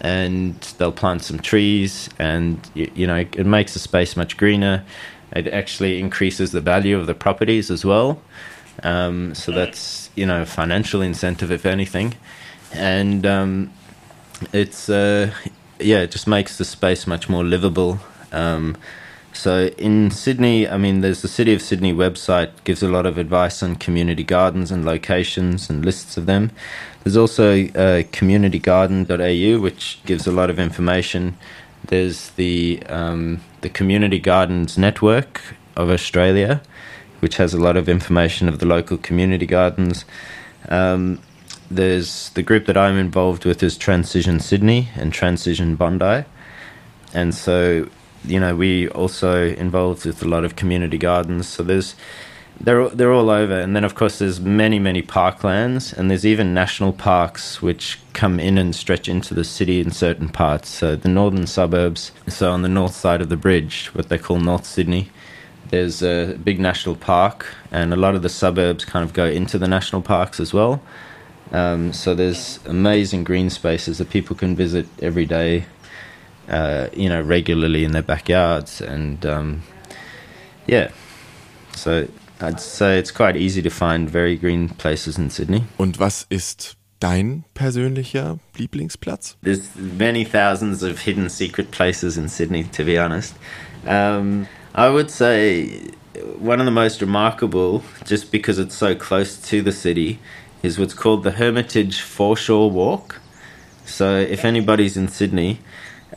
and 0.00 0.54
they'll 0.78 0.92
plant 0.92 1.22
some 1.22 1.38
trees 1.40 2.08
and 2.18 2.70
you, 2.74 2.90
you 2.94 3.06
know 3.06 3.16
it 3.16 3.46
makes 3.46 3.74
the 3.74 3.78
space 3.78 4.16
much 4.16 4.36
greener. 4.36 4.84
It 5.32 5.48
actually 5.48 5.98
increases 5.98 6.52
the 6.52 6.60
value 6.60 6.98
of 6.98 7.06
the 7.06 7.14
properties 7.14 7.70
as 7.70 7.84
well. 7.84 8.22
Um, 8.82 9.34
so 9.34 9.50
that's 9.50 10.10
you 10.14 10.24
know 10.24 10.42
a 10.42 10.46
financial 10.46 11.02
incentive 11.02 11.50
if 11.50 11.66
anything. 11.66 12.14
And 12.72 13.26
um, 13.26 13.72
it's 14.52 14.88
uh, 14.88 15.32
yeah 15.80 15.98
it 15.98 16.10
just 16.10 16.26
makes 16.26 16.58
the 16.58 16.64
space 16.64 17.06
much 17.06 17.28
more 17.28 17.44
livable 17.44 17.98
um, 18.32 18.76
so 19.32 19.66
in 19.78 20.10
Sydney, 20.10 20.68
I 20.68 20.76
mean, 20.78 21.00
there's 21.00 21.22
the 21.22 21.28
City 21.28 21.54
of 21.54 21.62
Sydney 21.62 21.92
website 21.92 22.50
gives 22.64 22.82
a 22.82 22.88
lot 22.88 23.06
of 23.06 23.18
advice 23.18 23.62
on 23.62 23.76
community 23.76 24.24
gardens 24.24 24.72
and 24.72 24.84
locations 24.84 25.70
and 25.70 25.84
lists 25.84 26.16
of 26.16 26.26
them. 26.26 26.50
There's 27.04 27.16
also 27.16 27.52
uh, 27.52 28.02
communitygarden.au, 28.02 29.60
which 29.60 30.00
gives 30.04 30.26
a 30.26 30.32
lot 30.32 30.50
of 30.50 30.58
information. 30.58 31.38
There's 31.86 32.30
the 32.30 32.82
um, 32.88 33.40
the 33.60 33.68
Community 33.68 34.18
Gardens 34.18 34.76
Network 34.76 35.40
of 35.76 35.88
Australia, 35.88 36.60
which 37.20 37.36
has 37.36 37.54
a 37.54 37.60
lot 37.60 37.76
of 37.76 37.88
information 37.88 38.48
of 38.48 38.58
the 38.58 38.66
local 38.66 38.98
community 38.98 39.46
gardens. 39.46 40.04
Um, 40.68 41.20
there's 41.70 42.30
the 42.30 42.42
group 42.42 42.66
that 42.66 42.76
I'm 42.76 42.98
involved 42.98 43.44
with 43.44 43.62
is 43.62 43.76
Transition 43.78 44.40
Sydney 44.40 44.88
and 44.96 45.12
Transition 45.12 45.76
Bondi, 45.76 46.24
and 47.14 47.32
so 47.34 47.88
you 48.24 48.40
know 48.40 48.54
we 48.54 48.88
also 48.88 49.46
involved 49.46 50.04
with 50.04 50.22
a 50.22 50.28
lot 50.28 50.44
of 50.44 50.56
community 50.56 50.98
gardens. 50.98 51.48
So 51.48 51.62
there's 51.62 51.94
they're 52.60 52.88
they're 52.88 53.12
all 53.12 53.30
over, 53.30 53.58
and 53.58 53.76
then 53.76 53.84
of 53.84 53.94
course 53.94 54.18
there's 54.18 54.40
many 54.40 54.78
many 54.78 55.02
parklands, 55.02 55.96
and 55.96 56.10
there's 56.10 56.26
even 56.26 56.54
national 56.54 56.92
parks 56.92 57.62
which 57.62 57.98
come 58.12 58.40
in 58.40 58.58
and 58.58 58.74
stretch 58.74 59.08
into 59.08 59.34
the 59.34 59.44
city 59.44 59.80
in 59.80 59.90
certain 59.90 60.28
parts. 60.28 60.68
So 60.68 60.96
the 60.96 61.08
northern 61.08 61.46
suburbs, 61.46 62.12
so 62.26 62.50
on 62.50 62.62
the 62.62 62.68
north 62.68 62.94
side 62.94 63.20
of 63.20 63.28
the 63.28 63.36
bridge, 63.36 63.90
what 63.94 64.08
they 64.08 64.18
call 64.18 64.40
North 64.40 64.66
Sydney, 64.66 65.10
there's 65.70 66.02
a 66.02 66.34
big 66.42 66.58
national 66.58 66.96
park, 66.96 67.46
and 67.70 67.92
a 67.92 67.96
lot 67.96 68.14
of 68.14 68.22
the 68.22 68.28
suburbs 68.28 68.84
kind 68.84 69.04
of 69.04 69.12
go 69.12 69.26
into 69.26 69.58
the 69.58 69.68
national 69.68 70.02
parks 70.02 70.40
as 70.40 70.52
well. 70.52 70.82
Um, 71.52 71.92
so 71.92 72.14
there's 72.14 72.58
amazing 72.66 73.24
green 73.24 73.50
spaces 73.50 73.98
that 73.98 74.10
people 74.10 74.36
can 74.36 74.54
visit 74.54 74.86
every 75.00 75.26
day, 75.26 75.64
uh, 76.48 76.88
you 76.92 77.08
know, 77.08 77.20
regularly 77.20 77.84
in 77.84 77.92
their 77.92 78.02
backyards, 78.02 78.80
and 78.80 79.24
um, 79.26 79.62
yeah. 80.66 80.90
So 81.74 82.08
I'd 82.40 82.60
say 82.60 82.98
it's 82.98 83.10
quite 83.10 83.36
easy 83.36 83.62
to 83.62 83.70
find 83.70 84.10
very 84.10 84.36
green 84.36 84.68
places 84.68 85.18
in 85.18 85.30
Sydney. 85.30 85.64
Und 85.76 85.98
was 85.98 86.26
ist 86.30 86.76
dein 87.00 87.44
persönlicher 87.54 88.38
Lieblingsplatz? 88.56 89.36
There's 89.42 89.74
many 89.76 90.24
thousands 90.24 90.82
of 90.82 91.00
hidden 91.00 91.28
secret 91.28 91.70
places 91.70 92.16
in 92.16 92.28
Sydney, 92.28 92.64
to 92.64 92.84
be 92.84 92.98
honest. 92.98 93.34
Um, 93.86 94.48
I 94.74 94.88
would 94.88 95.10
say 95.10 95.90
one 96.38 96.60
of 96.60 96.66
the 96.66 96.72
most 96.72 97.00
remarkable, 97.00 97.82
just 98.04 98.30
because 98.32 98.58
it's 98.58 98.74
so 98.74 98.94
close 98.94 99.36
to 99.48 99.62
the 99.62 99.72
city, 99.72 100.18
is 100.62 100.78
what's 100.78 100.94
called 100.94 101.22
the 101.22 101.32
Hermitage 101.32 102.00
Foreshore 102.00 102.70
Walk. 102.70 103.20
So 103.84 104.16
if 104.16 104.44
anybody's 104.44 104.96
in 104.96 105.08
Sydney, 105.08 105.60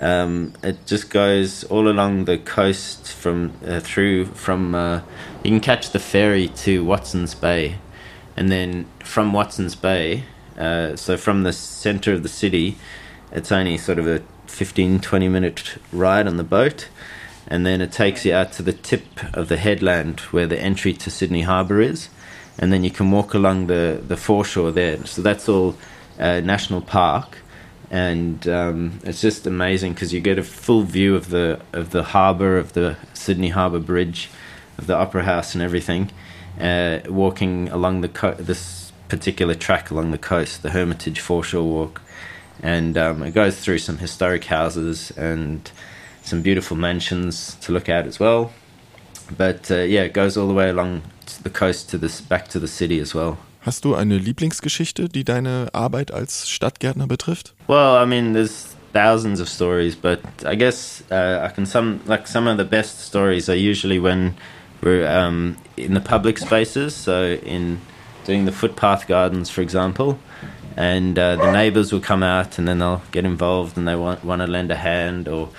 um, 0.01 0.53
it 0.63 0.87
just 0.87 1.11
goes 1.11 1.63
all 1.65 1.87
along 1.87 2.25
the 2.25 2.39
coast 2.39 3.13
from 3.13 3.53
uh, 3.65 3.79
through 3.79 4.25
from. 4.25 4.73
Uh, 4.73 5.01
you 5.43 5.51
can 5.51 5.59
catch 5.59 5.91
the 5.91 5.99
ferry 5.99 6.47
to 6.47 6.83
Watson's 6.83 7.35
Bay, 7.35 7.77
and 8.35 8.51
then 8.51 8.87
from 9.03 9.31
Watson's 9.31 9.75
Bay, 9.75 10.23
uh, 10.57 10.95
so 10.95 11.17
from 11.17 11.43
the 11.43 11.53
center 11.53 12.13
of 12.13 12.23
the 12.23 12.29
city, 12.29 12.77
it's 13.31 13.51
only 13.51 13.77
sort 13.77 13.99
of 13.99 14.07
a 14.07 14.23
15 14.47 14.99
20 15.01 15.27
minute 15.27 15.77
ride 15.93 16.25
on 16.27 16.37
the 16.37 16.43
boat, 16.43 16.89
and 17.47 17.63
then 17.63 17.79
it 17.79 17.91
takes 17.91 18.25
you 18.25 18.33
out 18.33 18.51
to 18.53 18.63
the 18.63 18.73
tip 18.73 19.03
of 19.35 19.49
the 19.49 19.57
headland 19.57 20.21
where 20.31 20.47
the 20.47 20.59
entry 20.59 20.93
to 20.93 21.11
Sydney 21.11 21.43
Harbour 21.43 21.79
is, 21.79 22.09
and 22.57 22.73
then 22.73 22.83
you 22.83 22.89
can 22.89 23.11
walk 23.11 23.35
along 23.35 23.67
the 23.67 24.01
the 24.07 24.17
foreshore 24.17 24.71
there. 24.71 25.05
So 25.05 25.21
that's 25.21 25.47
all 25.47 25.77
uh, 26.19 26.39
national 26.39 26.81
park 26.81 27.37
and 27.91 28.47
um, 28.47 28.99
it's 29.03 29.19
just 29.19 29.45
amazing 29.45 29.93
because 29.93 30.13
you 30.13 30.21
get 30.21 30.39
a 30.39 30.43
full 30.43 30.83
view 30.83 31.13
of 31.13 31.29
the 31.29 31.59
of 31.73 31.91
the 31.91 32.03
harbour 32.03 32.57
of 32.57 32.71
the 32.71 32.95
Sydney 33.13 33.49
Harbour 33.49 33.79
Bridge, 33.79 34.29
of 34.77 34.87
the 34.87 34.95
Opera 34.95 35.23
House 35.23 35.53
and 35.53 35.61
everything. 35.61 36.09
Uh, 36.59 36.99
walking 37.09 37.67
along 37.69 37.99
the 37.99 38.07
co- 38.07 38.33
this 38.33 38.93
particular 39.09 39.53
track 39.53 39.91
along 39.91 40.11
the 40.11 40.17
coast, 40.17 40.63
the 40.63 40.71
Hermitage 40.71 41.19
Foreshore 41.19 41.67
Walk, 41.67 42.01
and 42.63 42.97
um, 42.97 43.23
it 43.23 43.33
goes 43.33 43.59
through 43.59 43.79
some 43.79 43.97
historic 43.97 44.45
houses 44.45 45.11
and 45.17 45.69
some 46.21 46.41
beautiful 46.41 46.77
mansions 46.77 47.55
to 47.55 47.73
look 47.73 47.89
at 47.89 48.07
as 48.07 48.21
well. 48.21 48.53
But 49.37 49.69
uh, 49.69 49.79
yeah, 49.79 50.03
it 50.03 50.13
goes 50.13 50.37
all 50.37 50.47
the 50.47 50.53
way 50.53 50.69
along 50.69 51.03
the 51.43 51.49
coast 51.49 51.89
to 51.89 51.97
this 51.97 52.21
back 52.21 52.47
to 52.49 52.59
the 52.59 52.69
city 52.69 52.99
as 52.99 53.13
well. 53.13 53.37
Hast 53.61 53.85
du 53.85 53.93
eine 53.93 54.17
Lieblingsgeschichte, 54.17 55.07
die 55.07 55.23
deine 55.23 55.69
Arbeit 55.73 56.11
als 56.11 56.49
Stadtgärtner 56.49 57.07
betrifft? 57.07 57.53
Well, 57.67 58.03
I 58.03 58.07
mean, 58.07 58.33
there's 58.33 58.75
thousands 58.91 59.39
of 59.39 59.47
stories, 59.47 59.95
but 59.95 60.19
I 60.43 60.55
guess 60.55 61.03
uh, 61.11 61.45
I 61.45 61.53
can 61.53 61.65
some 61.65 61.99
like 62.07 62.27
some 62.27 62.47
of 62.47 62.57
the 62.57 62.65
best 62.65 63.05
stories 63.05 63.49
are 63.49 63.55
usually 63.55 63.99
when 63.99 64.33
we're 64.81 65.07
um, 65.07 65.57
in 65.77 65.93
the 65.93 66.01
public 66.01 66.39
spaces. 66.39 66.95
So 66.95 67.37
in 67.45 67.79
doing 68.25 68.45
the 68.45 68.51
footpath 68.51 69.07
gardens, 69.07 69.51
for 69.51 69.61
example, 69.61 70.17
and 70.75 71.17
uh, 71.19 71.35
the 71.35 71.51
neighbours 71.51 71.91
will 71.91 72.01
come 72.01 72.23
out 72.23 72.57
and 72.57 72.67
then 72.67 72.79
they'll 72.79 73.01
get 73.11 73.25
involved 73.25 73.77
and 73.77 73.87
they 73.87 73.95
want 73.95 74.23
want 74.23 74.41
to 74.41 74.47
lend 74.47 74.71
a 74.71 74.75
hand 74.75 75.27
or 75.27 75.49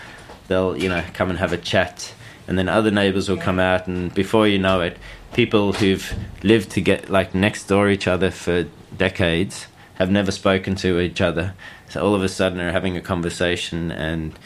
they'll 0.48 0.76
you 0.76 0.88
know 0.88 1.02
come 1.14 1.30
and 1.30 1.38
have 1.38 1.52
a 1.52 1.58
chat 1.58 2.12
and 2.48 2.58
then 2.58 2.68
other 2.68 2.90
neighbors 2.90 3.28
will 3.28 3.36
come 3.36 3.58
out 3.58 3.86
and 3.86 4.12
before 4.14 4.48
you 4.48 4.58
know 4.58 4.80
it 4.80 4.96
people 5.34 5.72
who've 5.72 6.14
lived 6.42 6.70
to 6.72 6.80
get 6.80 7.10
like 7.10 7.34
next 7.34 7.66
door 7.66 7.88
each 7.88 8.06
other 8.06 8.30
for 8.30 8.66
decades 8.96 9.66
have 9.94 10.10
never 10.10 10.30
spoken 10.30 10.74
to 10.76 11.00
each 11.00 11.20
other. 11.20 11.54
So 11.88 12.02
all 12.02 12.14
of 12.14 12.22
a 12.22 12.28
sudden 12.28 12.60
are 12.60 12.72
having 12.72 12.96
a 12.96 13.00
conversation 13.00 13.90
and 13.90 14.38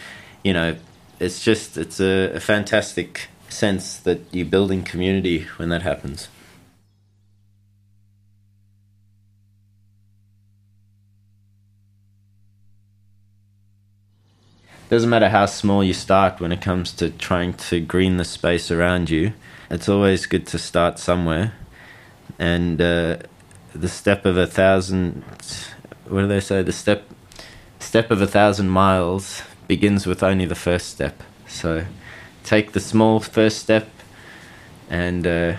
you 0.42 0.52
know 0.52 0.76
it's 1.18 1.42
just 1.42 1.76
it's 1.76 2.00
a, 2.00 2.32
a 2.34 2.40
fantastic 2.40 3.28
sense 3.48 3.98
that 3.98 4.20
you're 4.32 4.46
building 4.46 4.82
community 4.82 5.46
when 5.56 5.68
that 5.68 5.82
happens 5.82 6.28
doesn't 14.88 15.10
matter 15.10 15.28
how 15.28 15.46
small 15.46 15.82
you 15.82 15.92
start 15.92 16.40
when 16.40 16.52
it 16.52 16.60
comes 16.60 16.92
to 16.92 17.10
trying 17.10 17.54
to 17.54 17.80
green 17.80 18.18
the 18.18 18.24
space 18.24 18.70
around 18.70 19.10
you. 19.10 19.32
It's 19.68 19.88
always 19.88 20.26
good 20.26 20.46
to 20.48 20.58
start 20.58 21.00
somewhere. 21.00 21.54
And 22.38 22.80
uh, 22.80 23.16
the 23.74 23.88
step 23.88 24.24
of 24.24 24.36
a 24.36 24.46
thousand, 24.46 25.24
what 26.08 26.20
do 26.20 26.28
they 26.28 26.40
say? 26.40 26.62
The 26.62 26.72
step, 26.72 27.08
step 27.80 28.12
of 28.12 28.22
a 28.22 28.28
thousand 28.28 28.68
miles 28.68 29.42
begins 29.66 30.06
with 30.06 30.22
only 30.22 30.46
the 30.46 30.54
first 30.54 30.88
step. 30.88 31.20
So 31.48 31.84
take 32.44 32.72
the 32.72 32.80
small 32.80 33.18
first 33.18 33.58
step 33.58 33.88
and, 34.88 35.26
uh, 35.26 35.56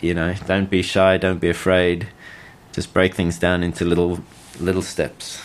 you 0.00 0.14
know, 0.14 0.34
don't 0.46 0.70
be 0.70 0.82
shy, 0.82 1.16
don't 1.16 1.40
be 1.40 1.50
afraid. 1.50 2.06
Just 2.72 2.94
break 2.94 3.14
things 3.14 3.36
down 3.36 3.64
into 3.64 3.84
little, 3.84 4.20
little 4.60 4.82
steps. 4.82 5.44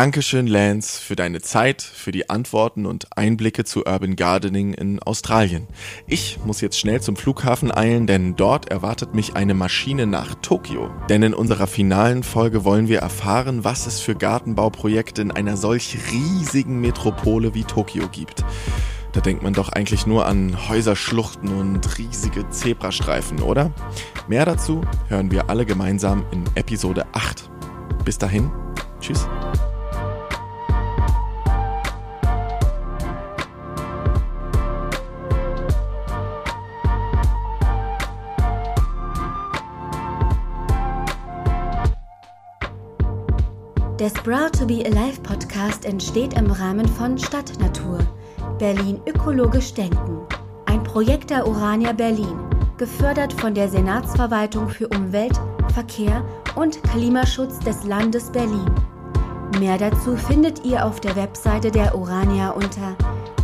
Dankeschön, 0.00 0.46
Lance, 0.46 1.02
für 1.02 1.16
deine 1.16 1.40
Zeit, 1.40 1.82
für 1.82 2.12
die 2.12 2.30
Antworten 2.30 2.86
und 2.86 3.18
Einblicke 3.18 3.64
zu 3.64 3.84
Urban 3.84 4.14
Gardening 4.14 4.72
in 4.72 5.02
Australien. 5.02 5.66
Ich 6.06 6.38
muss 6.44 6.60
jetzt 6.60 6.78
schnell 6.78 7.00
zum 7.00 7.16
Flughafen 7.16 7.76
eilen, 7.76 8.06
denn 8.06 8.36
dort 8.36 8.70
erwartet 8.70 9.16
mich 9.16 9.34
eine 9.34 9.54
Maschine 9.54 10.06
nach 10.06 10.36
Tokio. 10.36 10.88
Denn 11.08 11.24
in 11.24 11.34
unserer 11.34 11.66
finalen 11.66 12.22
Folge 12.22 12.64
wollen 12.64 12.86
wir 12.86 13.00
erfahren, 13.00 13.64
was 13.64 13.88
es 13.88 13.98
für 13.98 14.14
Gartenbauprojekte 14.14 15.20
in 15.20 15.32
einer 15.32 15.56
solch 15.56 15.98
riesigen 16.12 16.80
Metropole 16.80 17.54
wie 17.54 17.64
Tokio 17.64 18.08
gibt. 18.08 18.44
Da 19.10 19.20
denkt 19.20 19.42
man 19.42 19.52
doch 19.52 19.70
eigentlich 19.70 20.06
nur 20.06 20.26
an 20.26 20.68
Häuserschluchten 20.68 21.48
und 21.48 21.98
riesige 21.98 22.48
Zebrastreifen, 22.50 23.42
oder? 23.42 23.72
Mehr 24.28 24.44
dazu 24.44 24.82
hören 25.08 25.32
wir 25.32 25.50
alle 25.50 25.66
gemeinsam 25.66 26.24
in 26.30 26.44
Episode 26.54 27.04
8. 27.14 27.50
Bis 28.04 28.16
dahin, 28.16 28.48
tschüss. 29.00 29.26
Der 43.98 44.10
Sprout 44.10 44.52
to 44.56 44.64
be 44.64 44.84
Alive 44.86 45.20
Podcast 45.22 45.84
entsteht 45.84 46.34
im 46.34 46.52
Rahmen 46.52 46.86
von 46.86 47.18
Stadtnatur, 47.18 47.98
Berlin 48.60 49.00
ökologisch 49.06 49.74
denken. 49.74 50.20
Ein 50.66 50.84
Projekt 50.84 51.30
der 51.30 51.48
Urania 51.48 51.92
Berlin, 51.92 52.38
gefördert 52.76 53.32
von 53.32 53.54
der 53.54 53.68
Senatsverwaltung 53.68 54.68
für 54.68 54.86
Umwelt, 54.86 55.40
Verkehr 55.74 56.24
und 56.54 56.80
Klimaschutz 56.84 57.58
des 57.58 57.82
Landes 57.82 58.30
Berlin. 58.30 58.70
Mehr 59.58 59.78
dazu 59.78 60.16
findet 60.16 60.64
ihr 60.64 60.86
auf 60.86 61.00
der 61.00 61.16
Webseite 61.16 61.72
der 61.72 61.96
Urania 61.96 62.50
unter 62.50 62.96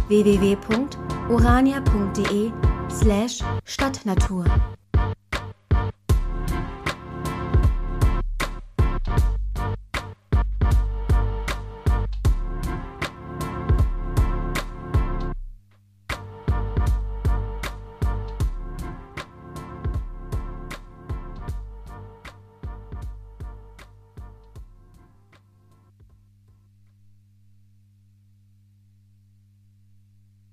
www.urania.de 0.07 2.53
slash 2.89 3.41
Stadtnatur. 3.65 4.45